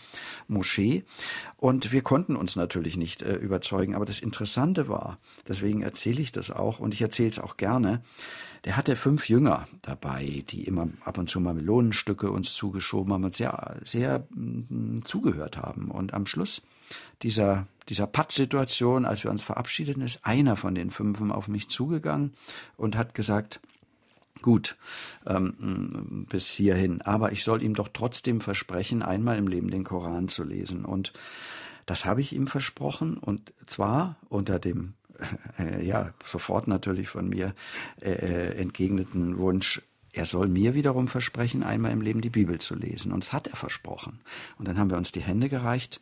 [0.50, 1.06] Moschee.
[1.56, 3.96] Und wir konnten uns natürlich nicht äh, überzeugen.
[3.96, 8.02] Aber das Interessante war, deswegen erzähle ich das auch und ich erzähle es auch gerne,
[8.66, 13.24] der hatte fünf Jünger dabei, die immer ab und zu mal Melonenstücke uns zugeschoben haben
[13.24, 15.92] und sehr, sehr mh, zugehört haben.
[15.92, 16.62] Und am Schluss
[17.22, 22.34] dieser, dieser Pattsituation, als wir uns verabschiedeten, ist einer von den Fünfen auf mich zugegangen
[22.76, 23.60] und hat gesagt,
[24.42, 24.78] Gut,
[25.26, 27.02] ähm, bis hierhin.
[27.02, 30.86] Aber ich soll ihm doch trotzdem versprechen, einmal im Leben den Koran zu lesen.
[30.86, 31.14] Und
[31.88, 33.18] das habe ich ihm versprochen.
[33.18, 34.94] Und zwar unter dem,
[35.58, 37.56] äh, ja, sofort natürlich von mir
[38.00, 39.82] äh, äh, entgegneten Wunsch,
[40.14, 43.12] er soll mir wiederum versprechen, einmal im Leben die Bibel zu lesen.
[43.12, 44.20] Und das hat er versprochen.
[44.58, 46.00] Und dann haben wir uns die Hände gereicht.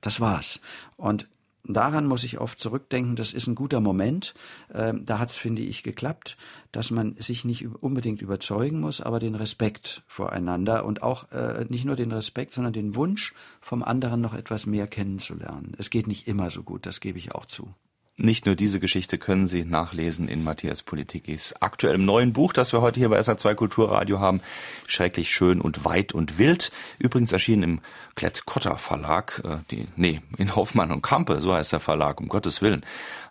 [0.00, 0.60] Das war's.
[0.96, 1.28] Und
[1.68, 4.34] daran muss ich oft zurückdenken, das ist ein guter Moment.
[4.72, 6.36] Ähm, da hat es, finde ich, geklappt,
[6.72, 11.84] dass man sich nicht unbedingt überzeugen muss, aber den Respekt voreinander und auch äh, nicht
[11.84, 15.74] nur den Respekt, sondern den Wunsch, vom anderen noch etwas mehr kennenzulernen.
[15.78, 17.74] Es geht nicht immer so gut, das gebe ich auch zu.
[18.20, 22.80] Nicht nur diese Geschichte können Sie nachlesen in Matthias Politikis aktuellem neuen Buch, das wir
[22.80, 24.40] heute hier bei SA2 Kulturradio haben.
[24.88, 26.72] Schrecklich schön und weit und wild.
[26.98, 27.80] Übrigens erschienen im
[28.16, 32.60] Klett-Cotta Verlag, äh, die, nee, in Hoffmann und Kampe, so heißt der Verlag, um Gottes
[32.60, 32.84] Willen.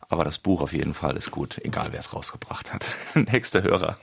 [0.07, 2.89] Aber das Buch auf jeden Fall ist gut, egal wer es rausgebracht hat.
[3.13, 3.97] Nächster Hörer.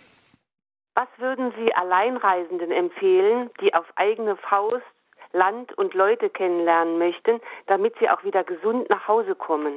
[0.97, 4.85] Was würden Sie Alleinreisenden empfehlen, die auf eigene Faust
[5.33, 9.73] Land und Leute kennenlernen möchten, damit sie auch wieder gesund nach Hause kommen?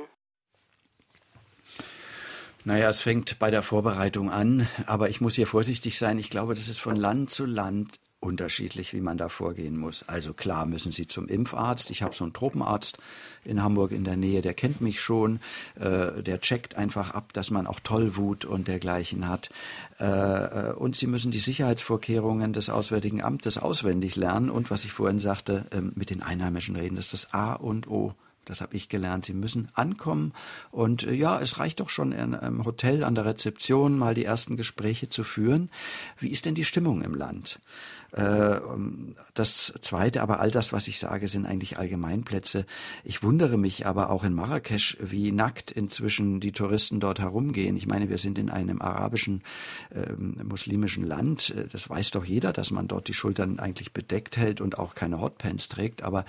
[2.65, 6.19] Naja, es fängt bei der Vorbereitung an, aber ich muss hier vorsichtig sein.
[6.19, 10.03] Ich glaube, das ist von Land zu Land unterschiedlich, wie man da vorgehen muss.
[10.07, 11.91] Also klar müssen Sie zum Impfarzt.
[11.91, 12.97] Ich habe so einen Tropenarzt
[13.45, 15.39] in Hamburg in der Nähe, der kennt mich schon.
[15.79, 19.49] Äh, der checkt einfach ab, dass man auch Tollwut und dergleichen hat.
[19.99, 24.49] Äh, und Sie müssen die Sicherheitsvorkehrungen des Auswärtigen Amtes auswendig lernen.
[24.49, 27.87] Und was ich vorhin sagte, äh, mit den Einheimischen reden, das ist das A und
[27.87, 28.15] O.
[28.47, 29.25] Das habe ich gelernt.
[29.25, 30.33] Sie müssen ankommen
[30.71, 34.25] und äh, ja, es reicht doch schon in einem Hotel an der Rezeption mal die
[34.25, 35.69] ersten Gespräche zu führen.
[36.17, 37.59] Wie ist denn die Stimmung im Land?
[38.11, 38.59] Äh,
[39.33, 42.65] das Zweite, aber all das, was ich sage, sind eigentlich Allgemeinplätze.
[43.03, 47.77] Ich wundere mich aber auch in Marrakesch, wie nackt inzwischen die Touristen dort herumgehen.
[47.77, 49.43] Ich meine, wir sind in einem arabischen,
[49.93, 51.53] äh, muslimischen Land.
[51.71, 55.21] Das weiß doch jeder, dass man dort die Schultern eigentlich bedeckt hält und auch keine
[55.21, 56.01] Hotpants trägt.
[56.01, 56.25] Aber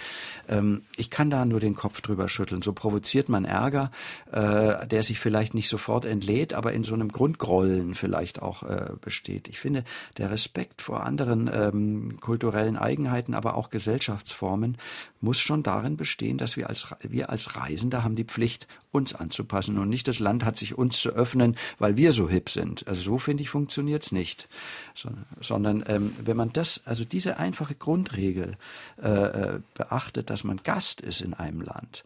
[0.49, 2.62] ähm, ich kann da nur den Kopf drüber schütteln.
[2.62, 3.91] So provoziert man Ärger,
[4.33, 8.91] äh, der sich vielleicht nicht sofort entlädt, aber in so einem Grundgrollen vielleicht auch äh,
[9.01, 9.49] besteht.
[9.49, 9.85] Ich finde,
[10.19, 14.77] der Respekt vor anderen ähm, kulturellen Eigenheiten, aber auch Gesellschaftsformen
[15.21, 19.79] muss schon darin bestehen, dass wir als, wir als Reisende haben die Pflicht, uns anzupassen
[19.79, 22.87] und nicht das Land hat sich uns zu öffnen, weil wir so hip sind.
[22.89, 24.49] Also so finde ich funktioniert es nicht,
[24.95, 28.57] so, sondern ähm, wenn man das, also diese einfache Grundregel
[29.03, 32.05] äh, äh, beachtet, dass man Gast ist in einem Land,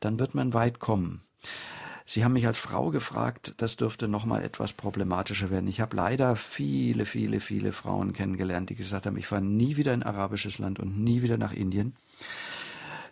[0.00, 1.22] dann wird man weit kommen.
[2.06, 5.68] Sie haben mich als Frau gefragt, das dürfte noch mal etwas problematischer werden.
[5.68, 9.94] Ich habe leider viele, viele, viele Frauen kennengelernt, die gesagt haben, ich fahre nie wieder
[9.94, 11.94] in arabisches Land und nie wieder nach Indien.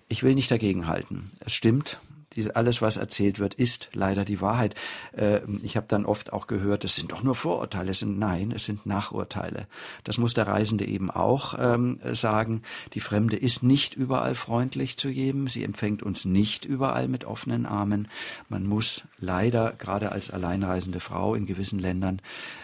[0.09, 1.31] Ich will nicht dagegenhalten.
[1.41, 2.01] Es stimmt,
[2.37, 4.75] diese, alles, was erzählt wird, ist leider die Wahrheit.
[5.13, 7.91] Äh, ich habe dann oft auch gehört, es sind doch nur Vorurteile.
[7.91, 9.67] Es sind nein, es sind Nachurteile.
[10.05, 12.63] Das muss der Reisende eben auch ähm, sagen.
[12.95, 15.49] Die Fremde ist nicht überall freundlich zu jedem.
[15.49, 18.09] Sie empfängt uns nicht überall mit offenen Armen.
[18.49, 22.23] Man muss leider gerade als alleinreisende Frau in gewissen Ländern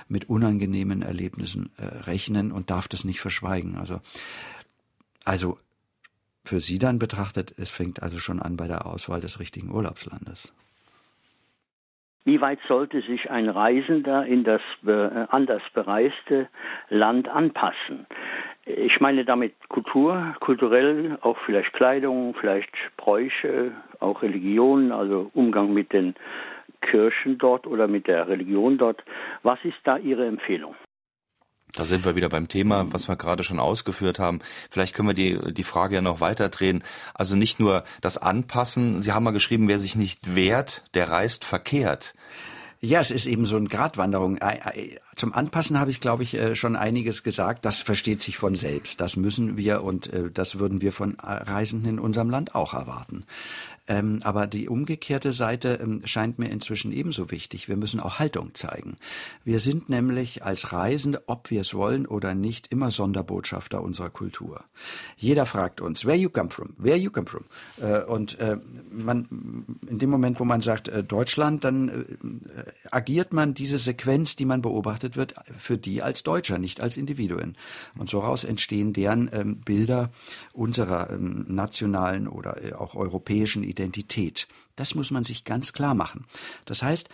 [0.08, 3.76] mit unangenehmen Erlebnissen äh, rechnen und darf das nicht verschweigen.
[3.76, 4.00] Also
[5.26, 5.58] also
[6.48, 10.52] für Sie dann betrachtet, es fängt also schon an bei der Auswahl des richtigen Urlaubslandes.
[12.24, 16.48] Wie weit sollte sich ein Reisender in das äh, anders bereiste
[16.88, 18.06] Land anpassen?
[18.64, 23.70] Ich meine damit Kultur, kulturell, auch vielleicht Kleidung, vielleicht Bräuche,
[24.00, 26.16] auch Religion, also Umgang mit den
[26.80, 29.04] Kirchen dort oder mit der Religion dort.
[29.42, 30.74] Was ist da Ihre Empfehlung?
[31.72, 34.40] Da sind wir wieder beim Thema, was wir gerade schon ausgeführt haben.
[34.70, 36.82] Vielleicht können wir die, die Frage ja noch weiter drehen.
[37.12, 39.00] Also nicht nur das Anpassen.
[39.02, 42.14] Sie haben mal geschrieben, wer sich nicht wehrt, der reist verkehrt.
[42.80, 44.38] Ja, es ist eben so eine Gratwanderung.
[45.16, 47.64] Zum Anpassen habe ich, glaube ich, äh, schon einiges gesagt.
[47.64, 49.00] Das versteht sich von selbst.
[49.00, 53.24] Das müssen wir und äh, das würden wir von Reisenden in unserem Land auch erwarten.
[53.88, 57.68] Ähm, aber die umgekehrte Seite ähm, scheint mir inzwischen ebenso wichtig.
[57.68, 58.96] Wir müssen auch Haltung zeigen.
[59.44, 64.64] Wir sind nämlich als Reisende, ob wir es wollen oder nicht, immer Sonderbotschafter unserer Kultur.
[65.16, 67.44] Jeder fragt uns, where you come from, where you come from.
[67.80, 68.56] Äh, und äh,
[68.90, 72.04] man, in dem Moment, wo man sagt äh, Deutschland, dann äh,
[72.90, 77.56] agiert man diese Sequenz, die man beobachtet wird, für die als Deutscher, nicht als Individuen.
[77.96, 80.10] Und so raus entstehen deren ähm, Bilder
[80.52, 84.48] unserer ähm, nationalen oder äh, auch europäischen Identität Identität.
[84.74, 86.24] Das muss man sich ganz klar machen.
[86.64, 87.08] Das heißt,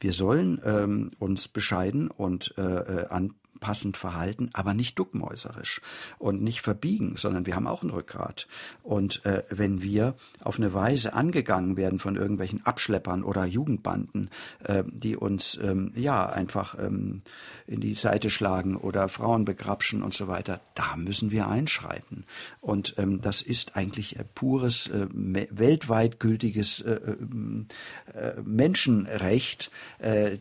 [0.00, 5.80] wir sollen ähm, uns bescheiden und äh, äh an, passend verhalten, aber nicht duckmäuserisch
[6.18, 8.48] und nicht verbiegen, sondern wir haben auch ein Rückgrat.
[8.82, 14.30] Und äh, wenn wir auf eine Weise angegangen werden von irgendwelchen Abschleppern oder Jugendbanden,
[14.64, 17.22] äh, die uns ähm, ja einfach ähm,
[17.66, 22.24] in die Seite schlagen oder Frauen begrapschen und so weiter, da müssen wir einschreiten.
[22.60, 29.70] Und ähm, das ist eigentlich äh, pures äh, weltweit gültiges äh, äh, Menschenrecht,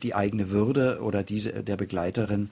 [0.01, 2.49] die eigene Würde oder diese der Begleiterin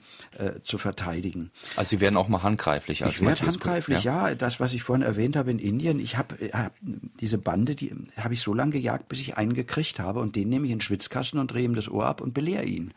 [0.62, 1.50] zu verteidigen.
[1.76, 3.04] Also Sie werden auch mal handgreiflich.
[3.04, 4.28] Als ich werde handgreiflich, ja?
[4.28, 4.34] ja.
[4.34, 6.74] Das, was ich vorhin erwähnt habe in Indien, ich habe hab,
[7.20, 10.48] diese Bande, die habe ich so lange gejagt, bis ich einen gekriegt habe und den
[10.48, 12.92] nehme ich in den Schwitzkasten und drehe ihm das Ohr ab und belehre ihn.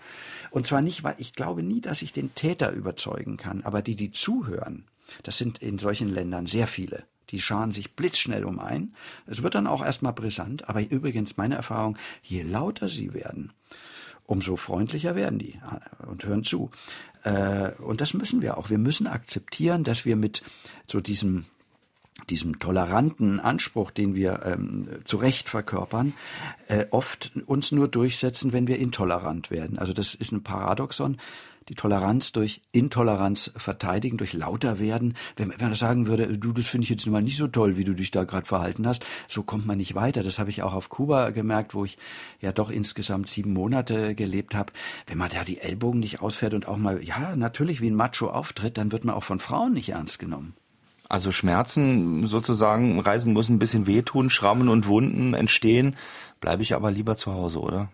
[0.50, 3.96] Und zwar nicht, weil ich glaube nie, dass ich den Täter überzeugen kann, aber die,
[3.96, 4.86] die zuhören,
[5.24, 7.04] das sind in solchen Ländern sehr viele.
[7.30, 8.94] Die scharen sich blitzschnell um ein.
[9.26, 13.54] Es wird dann auch erstmal brisant, aber übrigens meine Erfahrung, je lauter sie werden,
[14.32, 16.72] umso freundlicher werden die äh, und hören zu.
[17.24, 18.70] Äh, und das müssen wir auch.
[18.70, 20.42] Wir müssen akzeptieren, dass wir mit
[20.88, 21.46] so diesem
[22.30, 26.14] diesem toleranten Anspruch, den wir ähm, zu Recht verkörpern,
[26.68, 29.80] äh, oft uns nur durchsetzen, wenn wir intolerant werden.
[29.80, 31.18] Also das ist ein Paradoxon
[31.70, 35.16] die Toleranz durch Intoleranz verteidigen, durch lauter werden.
[35.36, 37.94] Wenn, man sagen würde, du, das finde ich jetzt mal nicht so toll, wie du
[37.94, 40.24] dich da gerade verhalten hast, so kommt man nicht weiter.
[40.24, 41.98] Das habe ich auch auf Kuba gemerkt, wo ich
[42.40, 44.74] ja doch insgesamt sieben Monate gelebt habe.
[45.08, 48.30] Wenn man da die Ellbogen nicht ausfährt und auch mal, ja, natürlich wie ein Macho
[48.30, 50.56] auftritt, dann wird man auch von Frauen nicht ernst genommen.
[51.08, 55.98] Also Schmerzen sozusagen, Reisen muss ein bisschen wehtun, Schrammen und Wunden entstehen,
[56.40, 57.90] bleibe ich aber lieber zu Hause, oder?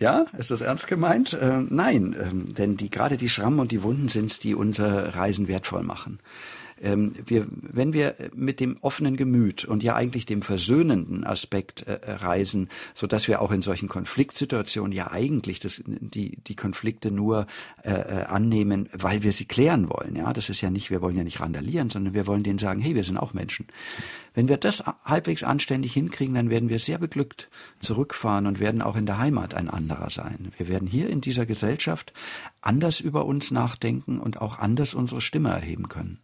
[0.00, 1.32] Ja, ist das ernst gemeint?
[1.32, 5.48] Äh, nein, ähm, denn die, gerade die Schrammen und die Wunden sind's, die unser Reisen
[5.48, 6.20] wertvoll machen.
[6.80, 11.98] Ähm, wir, wenn wir mit dem offenen Gemüt und ja eigentlich dem versöhnenden Aspekt äh,
[12.06, 17.46] reisen, so dass wir auch in solchen Konfliktsituationen ja eigentlich das, die, die Konflikte nur
[17.82, 20.14] äh, äh, annehmen, weil wir sie klären wollen.
[20.16, 22.80] Ja, das ist ja nicht, wir wollen ja nicht randalieren, sondern wir wollen denen sagen,
[22.80, 23.66] hey, wir sind auch Menschen.
[24.38, 28.94] Wenn wir das halbwegs anständig hinkriegen, dann werden wir sehr beglückt zurückfahren und werden auch
[28.94, 30.52] in der Heimat ein anderer sein.
[30.56, 32.12] Wir werden hier in dieser Gesellschaft
[32.60, 36.20] anders über uns nachdenken und auch anders unsere Stimme erheben können.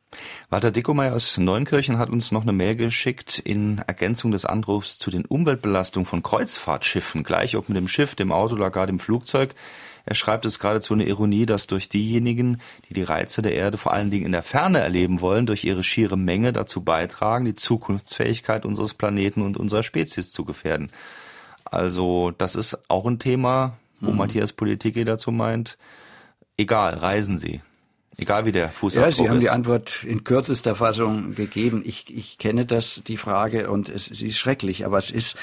[0.48, 5.10] Walter Dickomeyer aus Neunkirchen hat uns noch eine Mail geschickt in Ergänzung des Anrufs zu
[5.10, 9.56] den Umweltbelastungen von Kreuzfahrtschiffen, gleich ob mit dem Schiff, dem Auto oder gar dem Flugzeug.
[10.06, 13.92] Er schreibt es geradezu eine Ironie, dass durch diejenigen, die die Reize der Erde vor
[13.92, 18.66] allen Dingen in der Ferne erleben wollen, durch ihre schiere Menge dazu beitragen, die Zukunftsfähigkeit
[18.66, 20.90] unseres Planeten und unserer Spezies zu gefährden.
[21.64, 24.18] Also das ist auch ein Thema, wo mhm.
[24.18, 25.78] Matthias Politik dazu meint,
[26.56, 27.62] egal, reisen Sie.
[28.16, 29.18] Egal wie der Fußabdruck ist.
[29.18, 29.44] Ja, Sie haben ist.
[29.44, 31.82] die Antwort in kürzester Fassung gegeben.
[31.84, 35.36] Ich, ich kenne das, die Frage, und es, sie ist schrecklich, aber es ist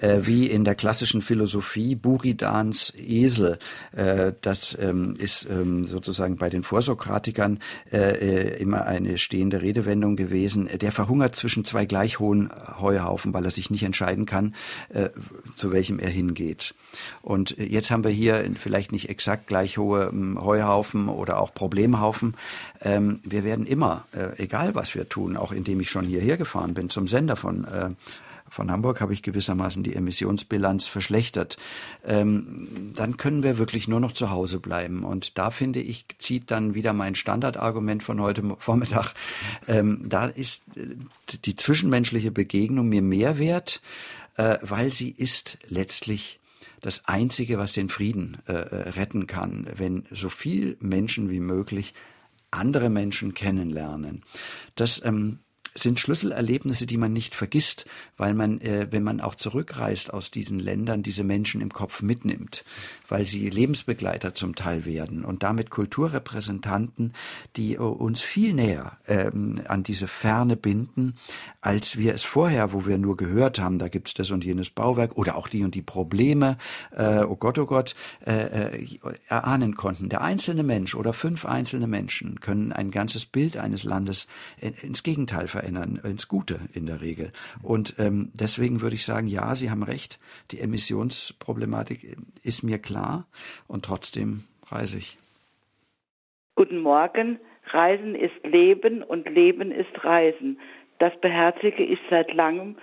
[0.00, 3.58] äh, wie in der klassischen Philosophie Buridans Esel.
[3.96, 7.58] Äh, das ähm, ist ähm, sozusagen bei den Vorsokratikern
[7.90, 10.68] äh, äh, immer eine stehende Redewendung gewesen.
[10.80, 12.50] Der verhungert zwischen zwei gleich hohen
[12.80, 14.54] Heuhaufen, weil er sich nicht entscheiden kann,
[14.90, 15.10] äh,
[15.56, 16.74] zu welchem er hingeht.
[17.20, 22.11] Und jetzt haben wir hier vielleicht nicht exakt gleich hohe ähm, Heuhaufen oder auch Problemhaufen,
[22.12, 22.34] laufen.
[22.82, 26.74] Ähm, wir werden immer, äh, egal was wir tun, auch indem ich schon hierher gefahren
[26.74, 27.90] bin zum Sender von äh,
[28.48, 31.56] von Hamburg habe ich gewissermaßen die Emissionsbilanz verschlechtert.
[32.04, 35.04] Ähm, dann können wir wirklich nur noch zu Hause bleiben.
[35.04, 39.14] Und da finde ich, zieht dann wieder mein Standardargument von heute Vormittag.
[39.66, 40.96] Ähm, da ist äh,
[41.46, 43.80] die zwischenmenschliche Begegnung mir mehr wert,
[44.36, 46.38] äh, weil sie ist letztlich
[46.82, 51.94] das Einzige, was den Frieden äh, äh, retten kann, wenn so viel Menschen wie möglich
[52.50, 54.22] andere Menschen kennenlernen.
[54.74, 55.38] Das ähm,
[55.74, 60.58] sind Schlüsselerlebnisse, die man nicht vergisst, weil man, äh, wenn man auch zurückreist aus diesen
[60.58, 62.64] Ländern, diese Menschen im Kopf mitnimmt,
[63.08, 67.14] weil sie Lebensbegleiter zum Teil werden und damit Kulturrepräsentanten,
[67.56, 71.14] die äh, uns viel näher ähm, an diese Ferne binden,
[71.62, 75.16] als wir es vorher, wo wir nur gehört haben, da gibt's das und jenes Bauwerk
[75.16, 76.58] oder auch die und die Probleme,
[76.94, 77.94] äh, oh Gott, oh Gott,
[78.26, 78.86] äh, äh,
[79.26, 80.10] erahnen konnten.
[80.10, 84.26] Der einzelne Mensch oder fünf einzelne Menschen können ein ganzes Bild eines Landes
[84.60, 87.32] ins Gegenteil verändern verändern, ins Gute in der Regel.
[87.62, 90.18] Und ähm, deswegen würde ich sagen, ja, Sie haben recht,
[90.50, 93.26] die Emissionsproblematik ist mir klar
[93.68, 95.18] und trotzdem reise ich.
[96.56, 97.38] Guten Morgen.
[97.70, 100.58] Reisen ist Leben und Leben ist Reisen.
[100.98, 102.76] Das beherzige ich seit langem,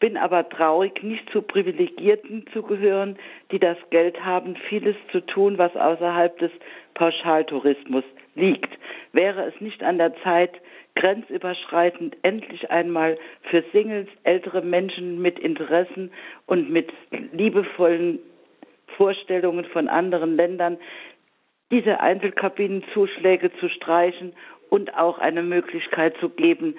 [0.00, 3.16] bin aber traurig, nicht zu Privilegierten zu gehören,
[3.52, 6.50] die das Geld haben, vieles zu tun, was außerhalb des
[6.94, 8.04] Pauschaltourismus
[8.34, 8.70] liegt.
[9.12, 10.60] Wäre es nicht an der Zeit,
[10.94, 13.18] grenzüberschreitend endlich einmal
[13.50, 16.12] für Singles, ältere Menschen mit Interessen
[16.46, 16.92] und mit
[17.32, 18.18] liebevollen
[18.96, 20.78] Vorstellungen von anderen Ländern
[21.70, 24.34] diese Einzelkabinenzuschläge zu streichen
[24.68, 26.76] und auch eine Möglichkeit zu geben,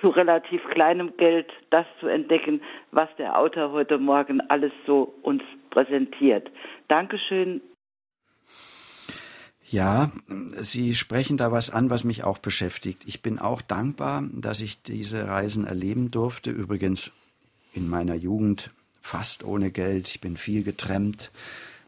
[0.00, 2.60] zu relativ kleinem Geld das zu entdecken,
[2.90, 6.50] was der Autor heute Morgen alles so uns präsentiert.
[6.88, 7.62] Dankeschön
[9.68, 10.12] ja,
[10.60, 13.04] Sie sprechen da was an, was mich auch beschäftigt.
[13.06, 16.50] Ich bin auch dankbar, dass ich diese Reisen erleben durfte.
[16.50, 17.10] Übrigens
[17.72, 20.08] in meiner Jugend fast ohne Geld.
[20.08, 21.30] Ich bin viel getrennt.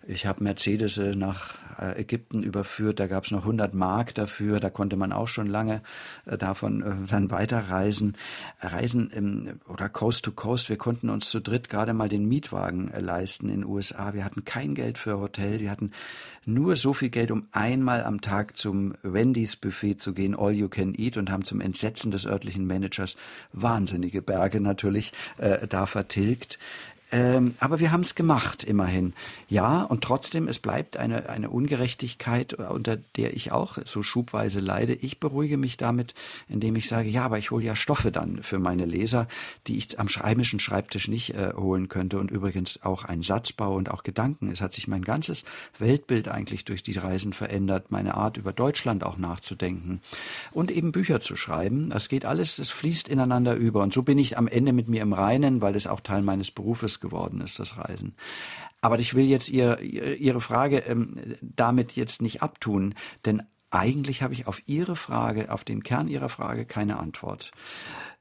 [0.07, 4.68] Ich habe Mercedes nach äh, Ägypten überführt, da gab es noch 100 Mark dafür, da
[4.68, 5.82] konnte man auch schon lange
[6.26, 8.16] äh, davon äh, dann weiterreisen.
[8.61, 12.92] Reisen im, oder Coast to Coast, wir konnten uns zu dritt gerade mal den Mietwagen
[12.98, 14.14] leisten in den USA.
[14.14, 15.92] Wir hatten kein Geld für Hotel, wir hatten
[16.46, 20.68] nur so viel Geld, um einmal am Tag zum Wendy's Buffet zu gehen, all you
[20.68, 23.16] can eat und haben zum Entsetzen des örtlichen Managers
[23.52, 26.59] wahnsinnige Berge natürlich äh, da vertilgt.
[27.12, 29.12] Ähm, aber wir haben es gemacht, immerhin.
[29.48, 34.94] Ja, und trotzdem, es bleibt eine, eine Ungerechtigkeit, unter der ich auch so schubweise leide.
[34.94, 36.14] Ich beruhige mich damit,
[36.48, 39.28] indem ich sage, ja, aber ich hole ja Stoffe dann für meine Leser,
[39.66, 42.18] die ich am heimischen Schreibtisch nicht äh, holen könnte.
[42.18, 44.50] Und übrigens auch ein Satzbau und auch Gedanken.
[44.50, 45.44] Es hat sich mein ganzes
[45.78, 50.00] Weltbild eigentlich durch die Reisen verändert, meine Art über Deutschland auch nachzudenken
[50.52, 51.90] und eben Bücher zu schreiben.
[51.90, 53.82] Das geht alles, das fließt ineinander über.
[53.82, 56.50] Und so bin ich am Ende mit mir im Reinen, weil es auch Teil meines
[56.50, 58.14] Berufes geworden ist, das Reisen.
[58.80, 64.34] Aber ich will jetzt ihr, Ihre Frage ähm, damit jetzt nicht abtun, denn eigentlich habe
[64.34, 67.51] ich auf Ihre Frage, auf den Kern Ihrer Frage keine Antwort.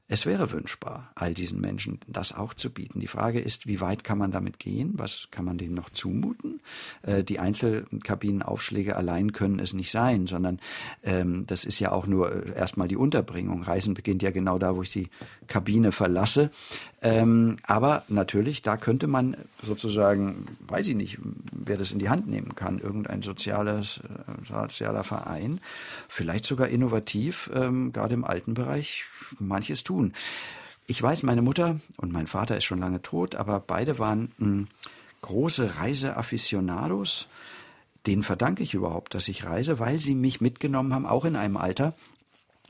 [0.06, 3.00] Es wäre wünschbar, all diesen Menschen das auch zu bieten.
[3.00, 4.92] Die Frage ist, wie weit kann man damit gehen?
[4.96, 6.60] Was kann man denen noch zumuten?
[7.02, 10.60] Äh, die Einzelkabinenaufschläge allein können es nicht sein, sondern
[11.02, 13.62] ähm, das ist ja auch nur äh, erstmal die Unterbringung.
[13.62, 15.08] Reisen beginnt ja genau da, wo ich die
[15.46, 16.50] Kabine verlasse.
[17.00, 21.18] Ähm, aber natürlich, da könnte man sozusagen, weiß ich nicht,
[21.52, 25.60] wer das in die Hand nehmen kann, irgendein soziales, äh, sozialer Verein,
[26.08, 29.04] vielleicht sogar innovativ, ähm, gerade im alten Bereich,
[29.38, 29.93] manches tun.
[30.86, 34.46] Ich weiß, meine Mutter und mein Vater ist schon lange tot, aber beide waren mh,
[34.46, 34.68] hm,
[35.22, 37.28] große Reiseafficionados.
[38.06, 41.56] Denen verdanke ich überhaupt, dass ich reise, weil sie mich mitgenommen haben, auch in einem
[41.56, 41.94] Alter,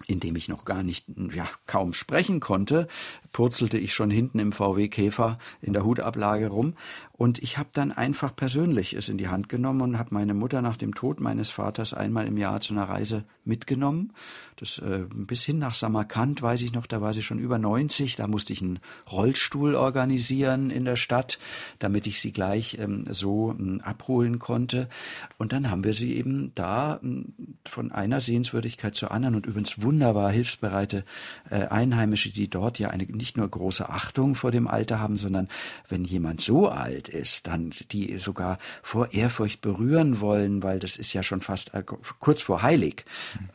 [0.06, 2.86] indem ich noch gar nicht, ja, kaum sprechen konnte,
[3.34, 6.74] purzelte ich schon hinten im VW Käfer in der Hutablage rum
[7.16, 10.62] und ich habe dann einfach persönlich es in die Hand genommen und habe meine Mutter
[10.62, 14.12] nach dem Tod meines Vaters einmal im Jahr zu einer Reise mitgenommen.
[14.56, 18.16] Das äh, bis hin nach Samarkand weiß ich noch, da war sie schon über 90.
[18.16, 18.80] Da musste ich einen
[19.12, 21.38] Rollstuhl organisieren in der Stadt,
[21.78, 24.88] damit ich sie gleich ähm, so ähm, abholen konnte.
[25.38, 29.80] Und dann haben wir sie eben da ähm, von einer Sehenswürdigkeit zur anderen und übrigens
[29.80, 31.04] wunderbar hilfsbereite
[31.48, 35.48] äh, Einheimische, die dort ja eine nicht nur große Achtung vor dem Alter haben, sondern
[35.88, 41.14] wenn jemand so alt ist, dann die sogar vor Ehrfurcht berühren wollen, weil das ist
[41.14, 41.82] ja schon fast äh,
[42.18, 43.06] kurz vor heilig.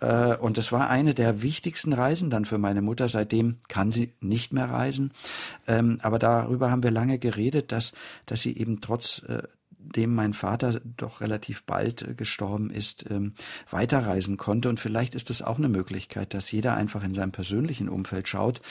[0.01, 0.35] Mhm.
[0.41, 3.07] und das war eine der wichtigsten Reisen dann für meine Mutter.
[3.07, 5.11] Seitdem kann sie nicht mehr reisen.
[5.67, 7.93] Ähm, aber darüber haben wir lange geredet, dass,
[8.25, 9.43] dass sie eben trotz äh,
[9.95, 13.33] dem mein Vater doch relativ bald gestorben ist, ähm,
[13.69, 14.69] weiterreisen konnte.
[14.69, 18.61] Und vielleicht ist es auch eine Möglichkeit, dass jeder einfach in seinem persönlichen Umfeld schaut,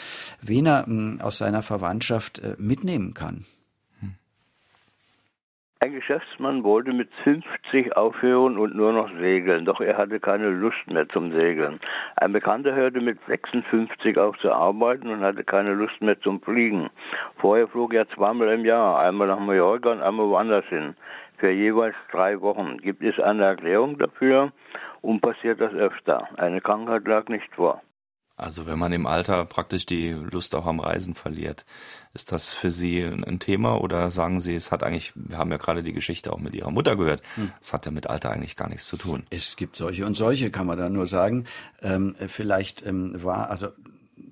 [0.41, 0.87] wen er
[1.21, 3.45] aus seiner Verwandtschaft mitnehmen kann.
[5.81, 10.91] Ein Geschäftsmann wollte mit 50 aufhören und nur noch segeln, doch er hatte keine Lust
[10.91, 11.79] mehr zum Segeln.
[12.17, 16.91] Ein Bekannter hörte mit 56 auf zu arbeiten und hatte keine Lust mehr zum Fliegen.
[17.37, 20.97] Vorher flog er zweimal im Jahr, einmal nach Mallorca und einmal woanders hin,
[21.37, 22.79] für jeweils drei Wochen.
[22.79, 24.51] Gibt es eine Erklärung dafür
[25.01, 26.27] und passiert das öfter?
[26.39, 27.83] Eine Krankheit lag nicht vor.
[28.39, 31.67] Also wenn man im Alter praktisch die Lust auch am Reisen verliert,
[32.15, 35.57] ist das für Sie ein Thema oder sagen Sie, es hat eigentlich, wir haben ja
[35.57, 37.51] gerade die Geschichte auch mit Ihrer Mutter gehört, hm.
[37.61, 39.25] es hat ja mit Alter eigentlich gar nichts zu tun.
[39.31, 41.45] Es gibt solche und solche, kann man da nur sagen.
[41.83, 43.69] Ähm, vielleicht ähm, war, also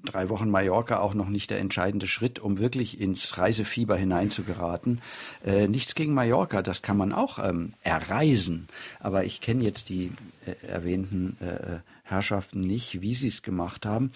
[0.04, 5.00] drei Wochen Mallorca auch noch nicht der entscheidende Schritt, um wirklich ins Reisefieber hineinzugeraten.
[5.44, 8.68] Äh, nichts gegen Mallorca, das kann man auch ähm, erreisen.
[9.00, 10.12] Aber ich kenne jetzt die
[10.46, 14.12] äh, erwähnten äh, Herrschaften nicht, wie sie es gemacht haben.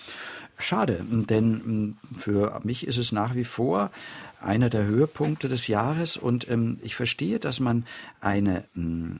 [0.59, 3.91] Schade, denn für mich ist es nach wie vor
[4.41, 7.85] einer der Höhepunkte des Jahres und ähm, ich verstehe, dass man
[8.21, 8.65] eine,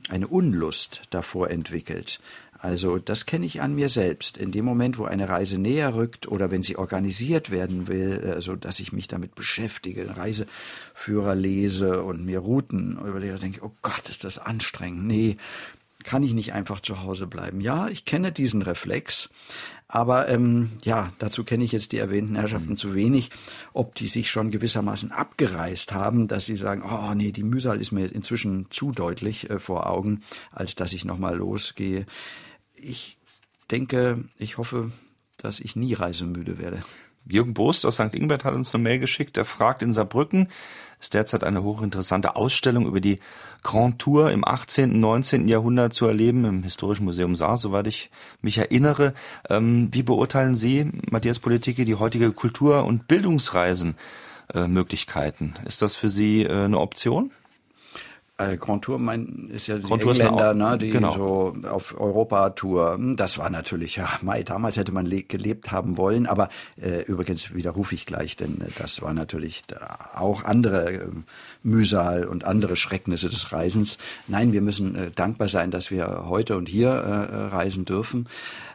[0.09, 2.19] eine Unlust davor entwickelt.
[2.61, 4.37] Also das kenne ich an mir selbst.
[4.37, 8.55] In dem Moment, wo eine Reise näher rückt oder wenn sie organisiert werden will, also
[8.55, 14.07] dass ich mich damit beschäftige, Reiseführer lese und mir Routen überlege, denke ich, oh Gott,
[14.09, 15.07] ist das anstrengend.
[15.07, 15.37] Nee,
[16.03, 17.61] kann ich nicht einfach zu Hause bleiben.
[17.61, 19.29] Ja, ich kenne diesen Reflex,
[19.87, 22.77] aber ähm, ja, dazu kenne ich jetzt die erwähnten Herrschaften mhm.
[22.77, 23.29] zu wenig,
[23.73, 27.91] ob die sich schon gewissermaßen abgereist haben, dass sie sagen, oh nee, die Mühsal ist
[27.91, 30.21] mir inzwischen zu deutlich äh, vor Augen,
[30.51, 32.05] als dass ich nochmal losgehe.
[32.75, 33.17] Ich
[33.69, 34.91] denke, ich hoffe,
[35.37, 36.83] dass ich nie reisemüde werde.
[37.25, 38.13] Jürgen Bost aus St.
[38.15, 39.37] Ingbert hat uns eine Mail geschickt.
[39.37, 40.47] Er fragt in Saarbrücken,
[41.01, 43.19] ist derzeit eine hochinteressante Ausstellung über die
[43.63, 45.47] Grand Tour im 18., 19.
[45.47, 49.15] Jahrhundert zu erleben im Historischen Museum Saar, soweit ich mich erinnere.
[49.49, 55.55] Ähm, wie beurteilen Sie, Matthias Politike, die heutige Kultur- und Bildungsreisenmöglichkeiten?
[55.61, 57.31] Äh, ist das für Sie äh, eine Option?
[58.49, 61.13] Äh, Grand Tour mein, ist ja die Grand Engländer, ne, die genau.
[61.13, 62.95] so auf Europa-Tour.
[62.95, 66.49] Hm, das war natürlich, ja, Mai, damals hätte man gelebt haben wollen, aber
[66.81, 69.63] äh, übrigens widerrufe ich gleich, denn äh, das war natürlich
[70.15, 71.07] auch andere äh,
[71.63, 73.97] Mühsal und andere Schrecknisse des Reisens.
[74.27, 78.27] Nein, wir müssen äh, dankbar sein, dass wir heute und hier äh, reisen dürfen.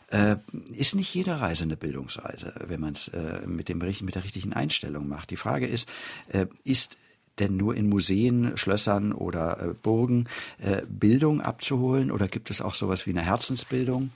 [0.08, 0.36] Äh,
[0.72, 4.52] ist nicht jede Reise eine Bildungsreise, wenn man es äh, mit, dem, mit der richtigen
[4.52, 5.30] Einstellung macht.
[5.30, 5.88] Die Frage ist,
[6.28, 6.96] äh, ist
[7.38, 10.26] denn nur in Museen, Schlössern oder äh, Burgen
[10.58, 14.10] äh, Bildung abzuholen oder gibt es auch sowas wie eine Herzensbildung?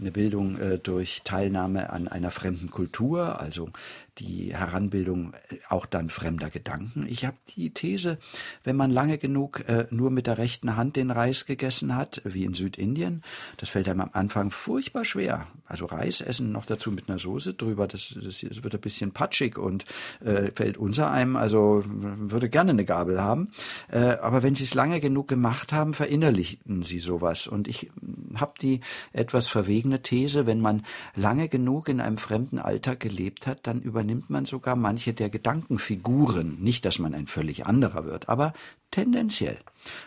[0.00, 3.70] Eine Bildung äh, durch Teilnahme an einer fremden Kultur, also
[4.18, 7.06] die Heranbildung äh, auch dann fremder Gedanken.
[7.08, 8.18] Ich habe die These,
[8.64, 12.44] wenn man lange genug äh, nur mit der rechten Hand den Reis gegessen hat, wie
[12.44, 13.22] in Südindien,
[13.56, 15.46] das fällt einem am Anfang furchtbar schwer.
[15.66, 19.12] Also Reis essen noch dazu mit einer Soße drüber, das, das, das wird ein bisschen
[19.12, 19.84] patschig und
[20.24, 23.50] äh, fällt unser einem, also würde gerne eine Gabel haben.
[23.90, 27.46] Äh, aber wenn Sie es lange genug gemacht haben, verinnerlichten Sie sowas.
[27.46, 27.90] Und ich
[28.36, 28.80] habe die
[29.12, 34.07] etwas verwegene These, wenn man lange genug in einem fremden Alltag gelebt hat, dann übernimmt
[34.08, 36.58] übernimmt man sogar manche der Gedankenfiguren.
[36.60, 38.54] Nicht, dass man ein völlig anderer wird, aber
[38.90, 39.58] tendenziell.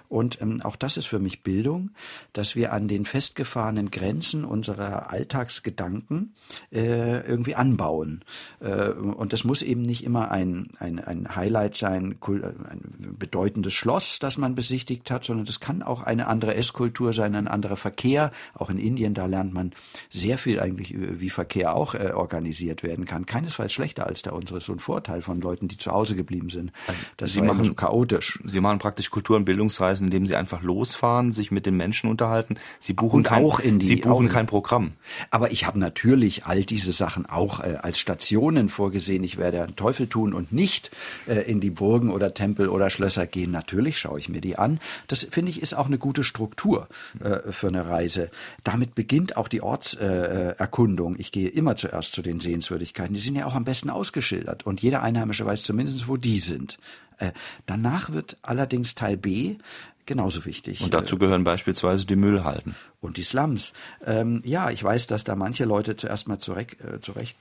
[0.09, 1.91] Und ähm, auch das ist für mich Bildung,
[2.33, 6.33] dass wir an den festgefahrenen Grenzen unserer Alltagsgedanken
[6.71, 8.23] äh, irgendwie anbauen.
[8.59, 14.19] Äh, und das muss eben nicht immer ein, ein, ein Highlight sein, ein bedeutendes Schloss,
[14.19, 18.31] das man besichtigt hat, sondern das kann auch eine andere Esskultur sein, ein anderer Verkehr.
[18.53, 19.71] Auch in Indien, da lernt man
[20.11, 23.25] sehr viel eigentlich, wie Verkehr auch äh, organisiert werden kann.
[23.25, 24.61] Keinesfalls schlechter als der unsere.
[24.61, 26.71] So ein Vorteil von Leuten, die zu Hause geblieben sind.
[26.87, 28.39] Also, dass sie machen so chaotisch.
[28.45, 32.55] Sie machen praktisch Kultur- und Bildungsreisen, indem sie einfach losfahren, sich mit den Menschen unterhalten.
[32.79, 34.93] Sie buchen und kein, auch in die, sie buchen kein Programm.
[35.29, 39.23] Aber ich habe natürlich all diese Sachen auch äh, als Stationen vorgesehen.
[39.23, 40.91] Ich werde einen Teufel tun und nicht
[41.27, 43.51] äh, in die Burgen oder Tempel oder Schlösser gehen.
[43.51, 44.79] Natürlich schaue ich mir die an.
[45.07, 46.87] Das finde ich ist auch eine gute Struktur
[47.23, 48.29] äh, für eine Reise.
[48.63, 51.15] Damit beginnt auch die Ortserkundung.
[51.17, 53.13] ich gehe immer zuerst zu den Sehenswürdigkeiten.
[53.13, 56.77] Die sind ja auch am besten ausgeschildert und jeder Einheimische weiß zumindest, wo die sind.
[57.21, 57.31] Äh,
[57.67, 59.57] danach wird allerdings Teil B
[60.05, 60.81] genauso wichtig.
[60.81, 62.75] Und dazu gehören beispielsweise die Müllhalden.
[62.99, 63.73] Und die Slums.
[64.05, 67.37] Ähm, ja, ich weiß, dass da manche Leute zuerst mal zurecht, äh, zurecht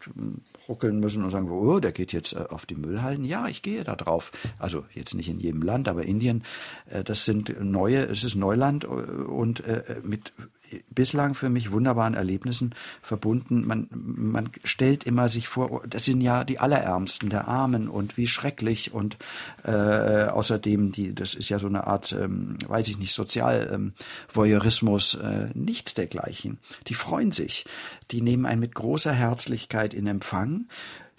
[0.69, 3.25] ruckeln müssen und sagen, oh, der geht jetzt äh, auf die Müllhalden.
[3.25, 4.31] Ja, ich gehe da drauf.
[4.59, 6.45] Also jetzt nicht in jedem Land, aber Indien,
[6.89, 10.33] äh, das sind neue, es ist Neuland äh, und äh, mit
[10.91, 13.67] bislang für mich wunderbaren Erlebnissen verbunden.
[13.67, 18.27] Man, man stellt immer sich vor, das sind ja die Allerärmsten, der Armen und wie
[18.27, 19.17] schrecklich und
[19.65, 25.31] äh, außerdem, die, das ist ja so eine Art, ähm, weiß ich nicht, Sozialvoyeurismus, ähm,
[25.31, 26.59] äh, nichts dergleichen.
[26.87, 27.65] Die freuen sich,
[28.11, 30.67] die nehmen einen mit großer Herzlichkeit in Empfang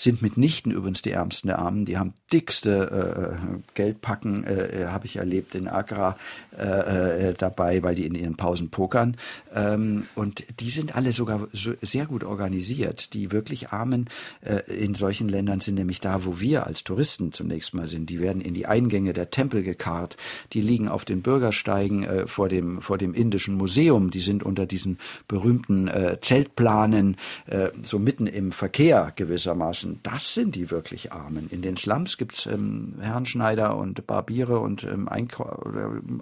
[0.01, 1.85] sind mitnichten übrigens die Ärmsten der Armen.
[1.85, 6.17] Die haben dickste äh, Geldpacken, äh, habe ich erlebt in Agra
[6.57, 9.15] äh, äh, dabei, weil die in ihren Pausen pokern.
[9.53, 13.13] Ähm, und die sind alle sogar so sehr gut organisiert.
[13.13, 14.09] Die wirklich Armen
[14.41, 18.09] äh, in solchen Ländern sind nämlich da, wo wir als Touristen zunächst mal sind.
[18.09, 20.17] Die werden in die Eingänge der Tempel gekarrt.
[20.53, 24.09] Die liegen auf den Bürgersteigen äh, vor dem vor dem indischen Museum.
[24.09, 24.97] Die sind unter diesen
[25.27, 31.49] berühmten äh, Zeltplanen äh, so mitten im Verkehr gewissermaßen Armen, das sind die wirklich Armen.
[31.51, 35.09] In den Slums gibt's ähm, Herrenschneider und Barbiere und ähm,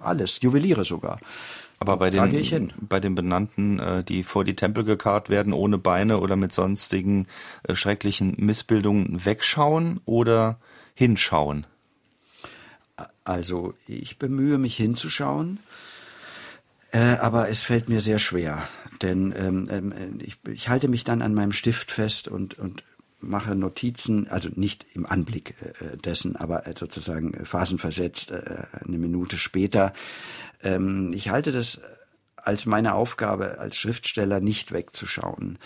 [0.01, 1.17] alles, Juweliere sogar.
[1.79, 6.19] Aber bei den, bei den Benannten, äh, die vor die Tempel gekarrt werden, ohne Beine
[6.19, 7.27] oder mit sonstigen
[7.63, 10.59] äh, schrecklichen Missbildungen, wegschauen oder
[10.93, 11.65] hinschauen?
[13.23, 15.59] Also ich bemühe mich hinzuschauen.
[16.91, 18.67] Äh, aber es fällt mir sehr schwer,
[19.03, 22.83] denn ähm, ähm, ich, ich halte mich dann an meinem Stift fest und, und
[23.19, 29.37] mache Notizen, also nicht im Anblick äh, dessen, aber äh, sozusagen phasenversetzt äh, eine Minute
[29.37, 29.93] später.
[30.63, 31.79] Ähm, ich halte das
[32.35, 35.59] als meine Aufgabe als Schriftsteller nicht wegzuschauen.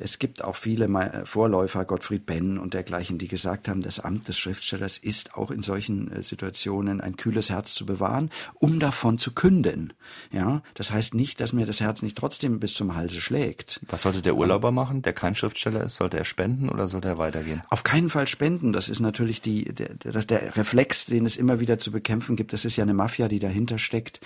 [0.00, 0.88] Es gibt auch viele
[1.26, 5.62] Vorläufer, Gottfried Benn und dergleichen, die gesagt haben, das Amt des Schriftstellers ist auch in
[5.62, 9.92] solchen äh, Situationen ein kühles Herz zu bewahren, um davon zu künden.
[10.32, 13.80] Ja, das heißt nicht, dass mir das Herz nicht trotzdem bis zum Halse schlägt.
[13.88, 15.96] Was sollte der Urlauber machen, der kein Schriftsteller ist?
[15.96, 17.62] Sollte er spenden oder sollte er weitergehen?
[17.68, 18.72] Auf keinen Fall spenden.
[18.72, 22.52] Das ist natürlich die, der, das, der Reflex, den es immer wieder zu bekämpfen gibt.
[22.52, 24.20] Das ist ja eine Mafia, die dahinter steckt.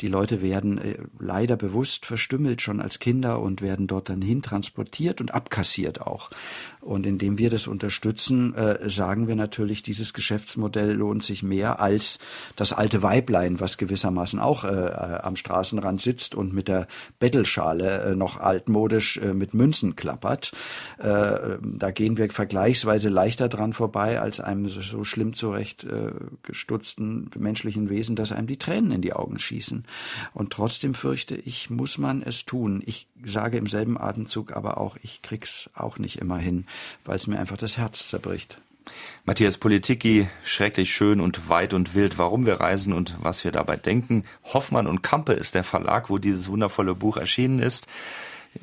[0.00, 4.42] Die Leute werden äh, leider bewusst verstümmelt schon als Kinder und werden dort dann hin
[5.20, 6.30] und abkassiert auch.
[6.80, 12.18] Und indem wir das unterstützen, äh, sagen wir natürlich, dieses Geschäftsmodell lohnt sich mehr als
[12.56, 18.02] das alte Weiblein, was gewissermaßen auch äh, äh am Straßenrand sitzt und mit der Bettelschale
[18.02, 20.52] äh, noch altmodisch äh, mit Münzen klappert.
[20.98, 25.86] Äh, da gehen wir vergleichsweise leichter dran vorbei als einem so schlimm zurecht
[26.42, 29.84] gestutzten menschlichen Wesen, dass einem die Tränen in die Augen schießen.
[30.32, 32.82] Und trotzdem fürchte ich, muss man es tun.
[32.86, 36.66] Ich sage im selben Atemzug aber auch, ich krieg's auch nicht immer hin
[37.04, 38.58] weil es mir einfach das Herz zerbricht.
[39.24, 43.76] Matthias Politiki, schrecklich schön und weit und wild, warum wir reisen und was wir dabei
[43.76, 44.24] denken.
[44.44, 47.86] Hoffmann und Kampe ist der Verlag, wo dieses wundervolle Buch erschienen ist.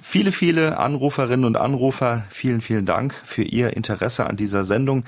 [0.02, 5.06] Viele, viele Anruferinnen und Anrufer, vielen, vielen Dank für Ihr Interesse an dieser Sendung.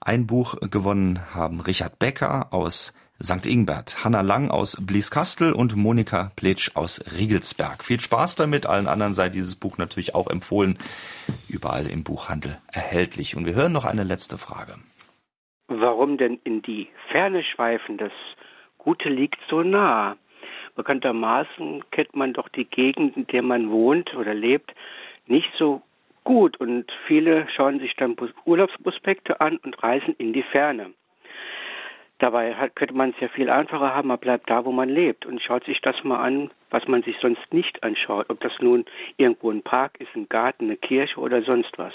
[0.00, 2.92] Ein Buch gewonnen haben Richard Becker aus
[3.22, 3.46] St.
[3.46, 7.82] Ingbert, Hanna Lang aus Blieskastel und Monika Plitsch aus Riegelsberg.
[7.82, 8.66] Viel Spaß damit.
[8.66, 10.78] Allen anderen sei dieses Buch natürlich auch empfohlen.
[11.48, 13.34] Überall im Buchhandel erhältlich.
[13.34, 14.74] Und wir hören noch eine letzte Frage.
[15.68, 17.96] Warum denn in die Ferne schweifen?
[17.96, 18.12] Das
[18.76, 20.16] Gute liegt so nah.
[20.74, 24.74] Bekanntermaßen kennt man doch die Gegend, in der man wohnt oder lebt,
[25.26, 25.80] nicht so
[26.22, 26.58] gut.
[26.60, 28.14] Und viele schauen sich dann
[28.44, 30.92] Urlaubsprospekte an und reisen in die Ferne.
[32.18, 35.26] Dabei hat, könnte man es ja viel einfacher haben, man bleibt da, wo man lebt
[35.26, 38.30] und schaut sich das mal an, was man sich sonst nicht anschaut.
[38.30, 38.86] Ob das nun
[39.18, 41.92] irgendwo ein Park ist, ein Garten, eine Kirche oder sonst was.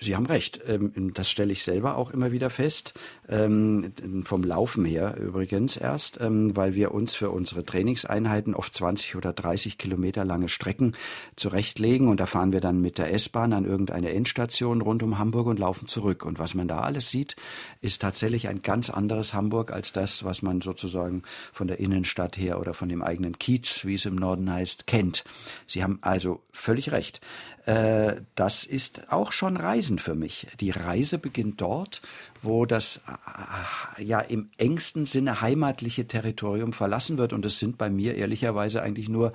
[0.00, 0.60] Sie haben recht.
[0.66, 2.94] Ähm, das stelle ich selber auch immer wieder fest.
[3.28, 3.92] Ähm,
[4.24, 9.32] vom Laufen her übrigens erst, ähm, weil wir uns für unsere Trainingseinheiten oft 20 oder
[9.32, 10.96] 30 Kilometer lange Strecken
[11.36, 15.46] zurechtlegen und da fahren wir dann mit der S-Bahn an irgendeine Endstation rund um Hamburg
[15.46, 16.24] und laufen zurück.
[16.24, 17.36] Und was man da alles sieht,
[17.80, 21.22] ist tatsächlich ein ganz anderes Hamburg als das, was man sozusagen
[21.52, 25.24] von der Innenstadt her oder von dem eigenen Kiez, wie es im Norden heißt, kennt.
[25.66, 27.20] Sie haben also völlig recht.
[27.66, 30.46] Äh, das ist auch schon Reise Reisen für mich.
[30.60, 32.00] Die Reise beginnt dort,
[32.42, 33.00] wo das
[33.98, 37.32] äh, ja im engsten Sinne heimatliche Territorium verlassen wird.
[37.32, 39.32] Und es sind bei mir ehrlicherweise eigentlich nur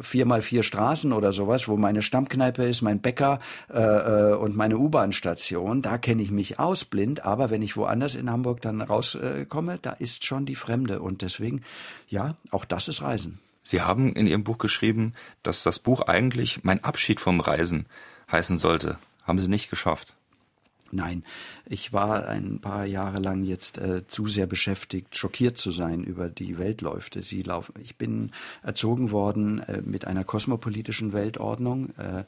[0.00, 3.38] vier mal vier Straßen oder sowas, wo meine Stammkneipe ist, mein Bäcker
[3.72, 5.80] äh, äh und meine U-Bahn-Station.
[5.80, 7.24] Da kenne ich mich aus blind.
[7.24, 11.00] Aber wenn ich woanders in Hamburg dann rauskomme, äh, da ist schon die Fremde.
[11.00, 11.62] Und deswegen,
[12.08, 13.38] ja, auch das ist Reisen.
[13.68, 15.12] Sie haben in Ihrem Buch geschrieben,
[15.42, 17.84] dass das Buch eigentlich mein Abschied vom Reisen
[18.32, 18.98] heißen sollte.
[19.24, 20.16] Haben Sie nicht geschafft.
[20.90, 21.22] Nein,
[21.66, 26.30] ich war ein paar Jahre lang jetzt äh, zu sehr beschäftigt, schockiert zu sein über
[26.30, 27.22] die Weltläufe.
[27.22, 27.74] Sie laufen.
[27.82, 28.32] Ich bin
[28.62, 31.90] erzogen worden äh, mit einer kosmopolitischen Weltordnung.
[31.98, 32.24] Äh,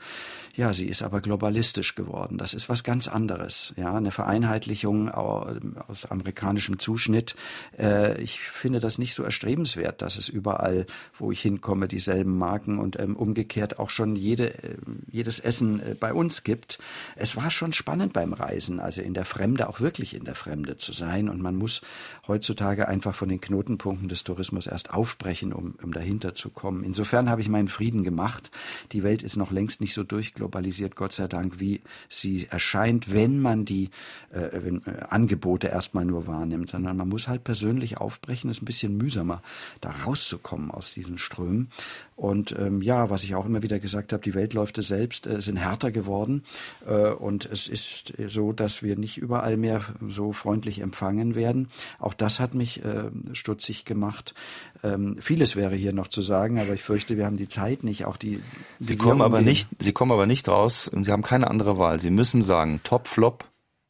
[0.54, 2.36] ja, sie ist aber globalistisch geworden.
[2.36, 3.72] Das ist was ganz anderes.
[3.76, 7.36] Ja, eine Vereinheitlichung aus amerikanischem Zuschnitt.
[7.78, 10.86] Äh, ich finde das nicht so erstrebenswert, dass es überall,
[11.18, 14.76] wo ich hinkomme, dieselben Marken und ähm, umgekehrt auch schon jede, äh,
[15.10, 16.78] jedes Essen äh, bei uns gibt.
[17.16, 20.34] Es war schon spannend beim Reisen reisen, also in der Fremde, auch wirklich in der
[20.34, 21.28] Fremde zu sein.
[21.28, 21.82] Und man muss
[22.26, 26.84] heutzutage einfach von den Knotenpunkten des Tourismus erst aufbrechen, um, um dahinter zu kommen.
[26.84, 28.50] Insofern habe ich meinen Frieden gemacht.
[28.92, 33.40] Die Welt ist noch längst nicht so durchglobalisiert, Gott sei Dank, wie sie erscheint, wenn
[33.40, 33.90] man die
[34.30, 38.50] äh, wenn, äh, Angebote erstmal nur wahrnimmt, sondern man muss halt persönlich aufbrechen.
[38.50, 39.42] Es ist ein bisschen mühsamer,
[39.80, 41.68] da rauszukommen aus diesen Strömen.
[42.16, 45.56] Und ähm, ja, was ich auch immer wieder gesagt habe, die Weltläufe selbst äh, sind
[45.56, 46.42] härter geworden.
[46.86, 51.68] Äh, und es ist so, dass wir nicht überall mehr so freundlich empfangen werden.
[51.98, 54.34] Auch das hat mich äh, stutzig gemacht.
[54.82, 58.04] Ähm, vieles wäre hier noch zu sagen, aber ich fürchte, wir haben die Zeit nicht.
[58.06, 58.40] Auch die.
[58.78, 59.68] Sie kommen aber nicht.
[59.78, 60.88] Sie kommen aber nicht raus.
[60.88, 62.00] und Sie haben keine andere Wahl.
[62.00, 63.44] Sie müssen sagen Top Flop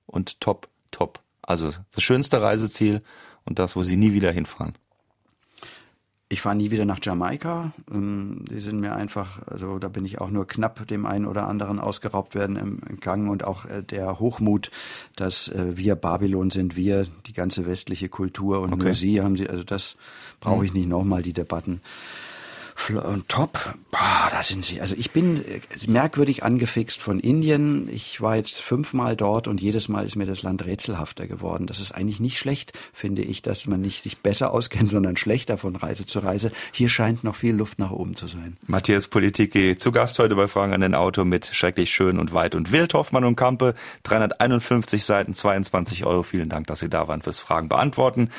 [0.06, 1.20] und Top Top.
[1.42, 3.02] Also das schönste Reiseziel
[3.44, 4.74] und das, wo Sie nie wieder hinfahren.
[6.32, 7.72] Ich fahre nie wieder nach Jamaika.
[7.92, 11.48] Ähm, die sind mir einfach, also da bin ich auch nur knapp dem einen oder
[11.48, 14.70] anderen ausgeraubt werden im Gang und auch äh, der Hochmut,
[15.16, 18.84] dass äh, wir Babylon sind, wir die ganze westliche Kultur und okay.
[18.84, 19.96] nur sie haben sie, also das
[20.38, 21.80] brauche ich nicht nochmal die Debatten
[22.88, 24.80] und top, boah, da sind sie.
[24.80, 27.88] Also ich bin äh, merkwürdig angefixt von Indien.
[27.92, 31.66] Ich war jetzt fünfmal dort und jedes Mal ist mir das Land rätselhafter geworden.
[31.66, 35.58] Das ist eigentlich nicht schlecht, finde ich, dass man nicht sich besser auskennt, sondern schlechter
[35.58, 36.50] von Reise zu Reise.
[36.72, 38.56] Hier scheint noch viel Luft nach oben zu sein.
[38.66, 42.54] Matthias Politiki zu Gast heute bei Fragen an den Auto mit schrecklich schön und weit
[42.54, 42.94] und wild.
[42.94, 43.74] Hoffmann und Kampe,
[44.04, 46.22] 351 Seiten, 22 Euro.
[46.22, 48.30] Vielen Dank, dass Sie da waren fürs Fragen beantworten.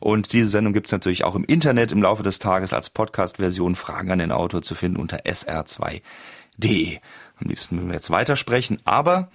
[0.00, 4.10] Und diese Sendung gibt's natürlich auch im Internet im Laufe des Tages als Podcast-Version Fragen
[4.10, 6.98] an den Autor zu finden unter sr2.de.
[7.40, 9.28] Am liebsten würden wir jetzt weitersprechen, aber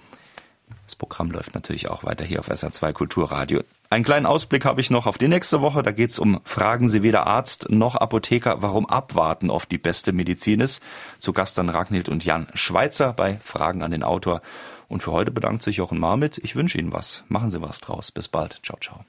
[0.86, 3.62] das Programm läuft natürlich auch weiter hier auf SR2 Kulturradio.
[3.90, 5.82] Einen kleinen Ausblick habe ich noch auf die nächste Woche.
[5.82, 10.60] Da geht's um Fragen Sie weder Arzt noch Apotheker, warum Abwarten oft die beste Medizin
[10.60, 10.82] ist.
[11.20, 14.42] Zu Gast dann Ragnhild und Jan Schweizer bei Fragen an den Autor.
[14.88, 16.38] Und für heute bedankt sich Jochen Marmit.
[16.38, 17.24] Ich wünsche Ihnen was.
[17.28, 18.10] Machen Sie was draus.
[18.10, 18.60] Bis bald.
[18.62, 19.04] Ciao, ciao.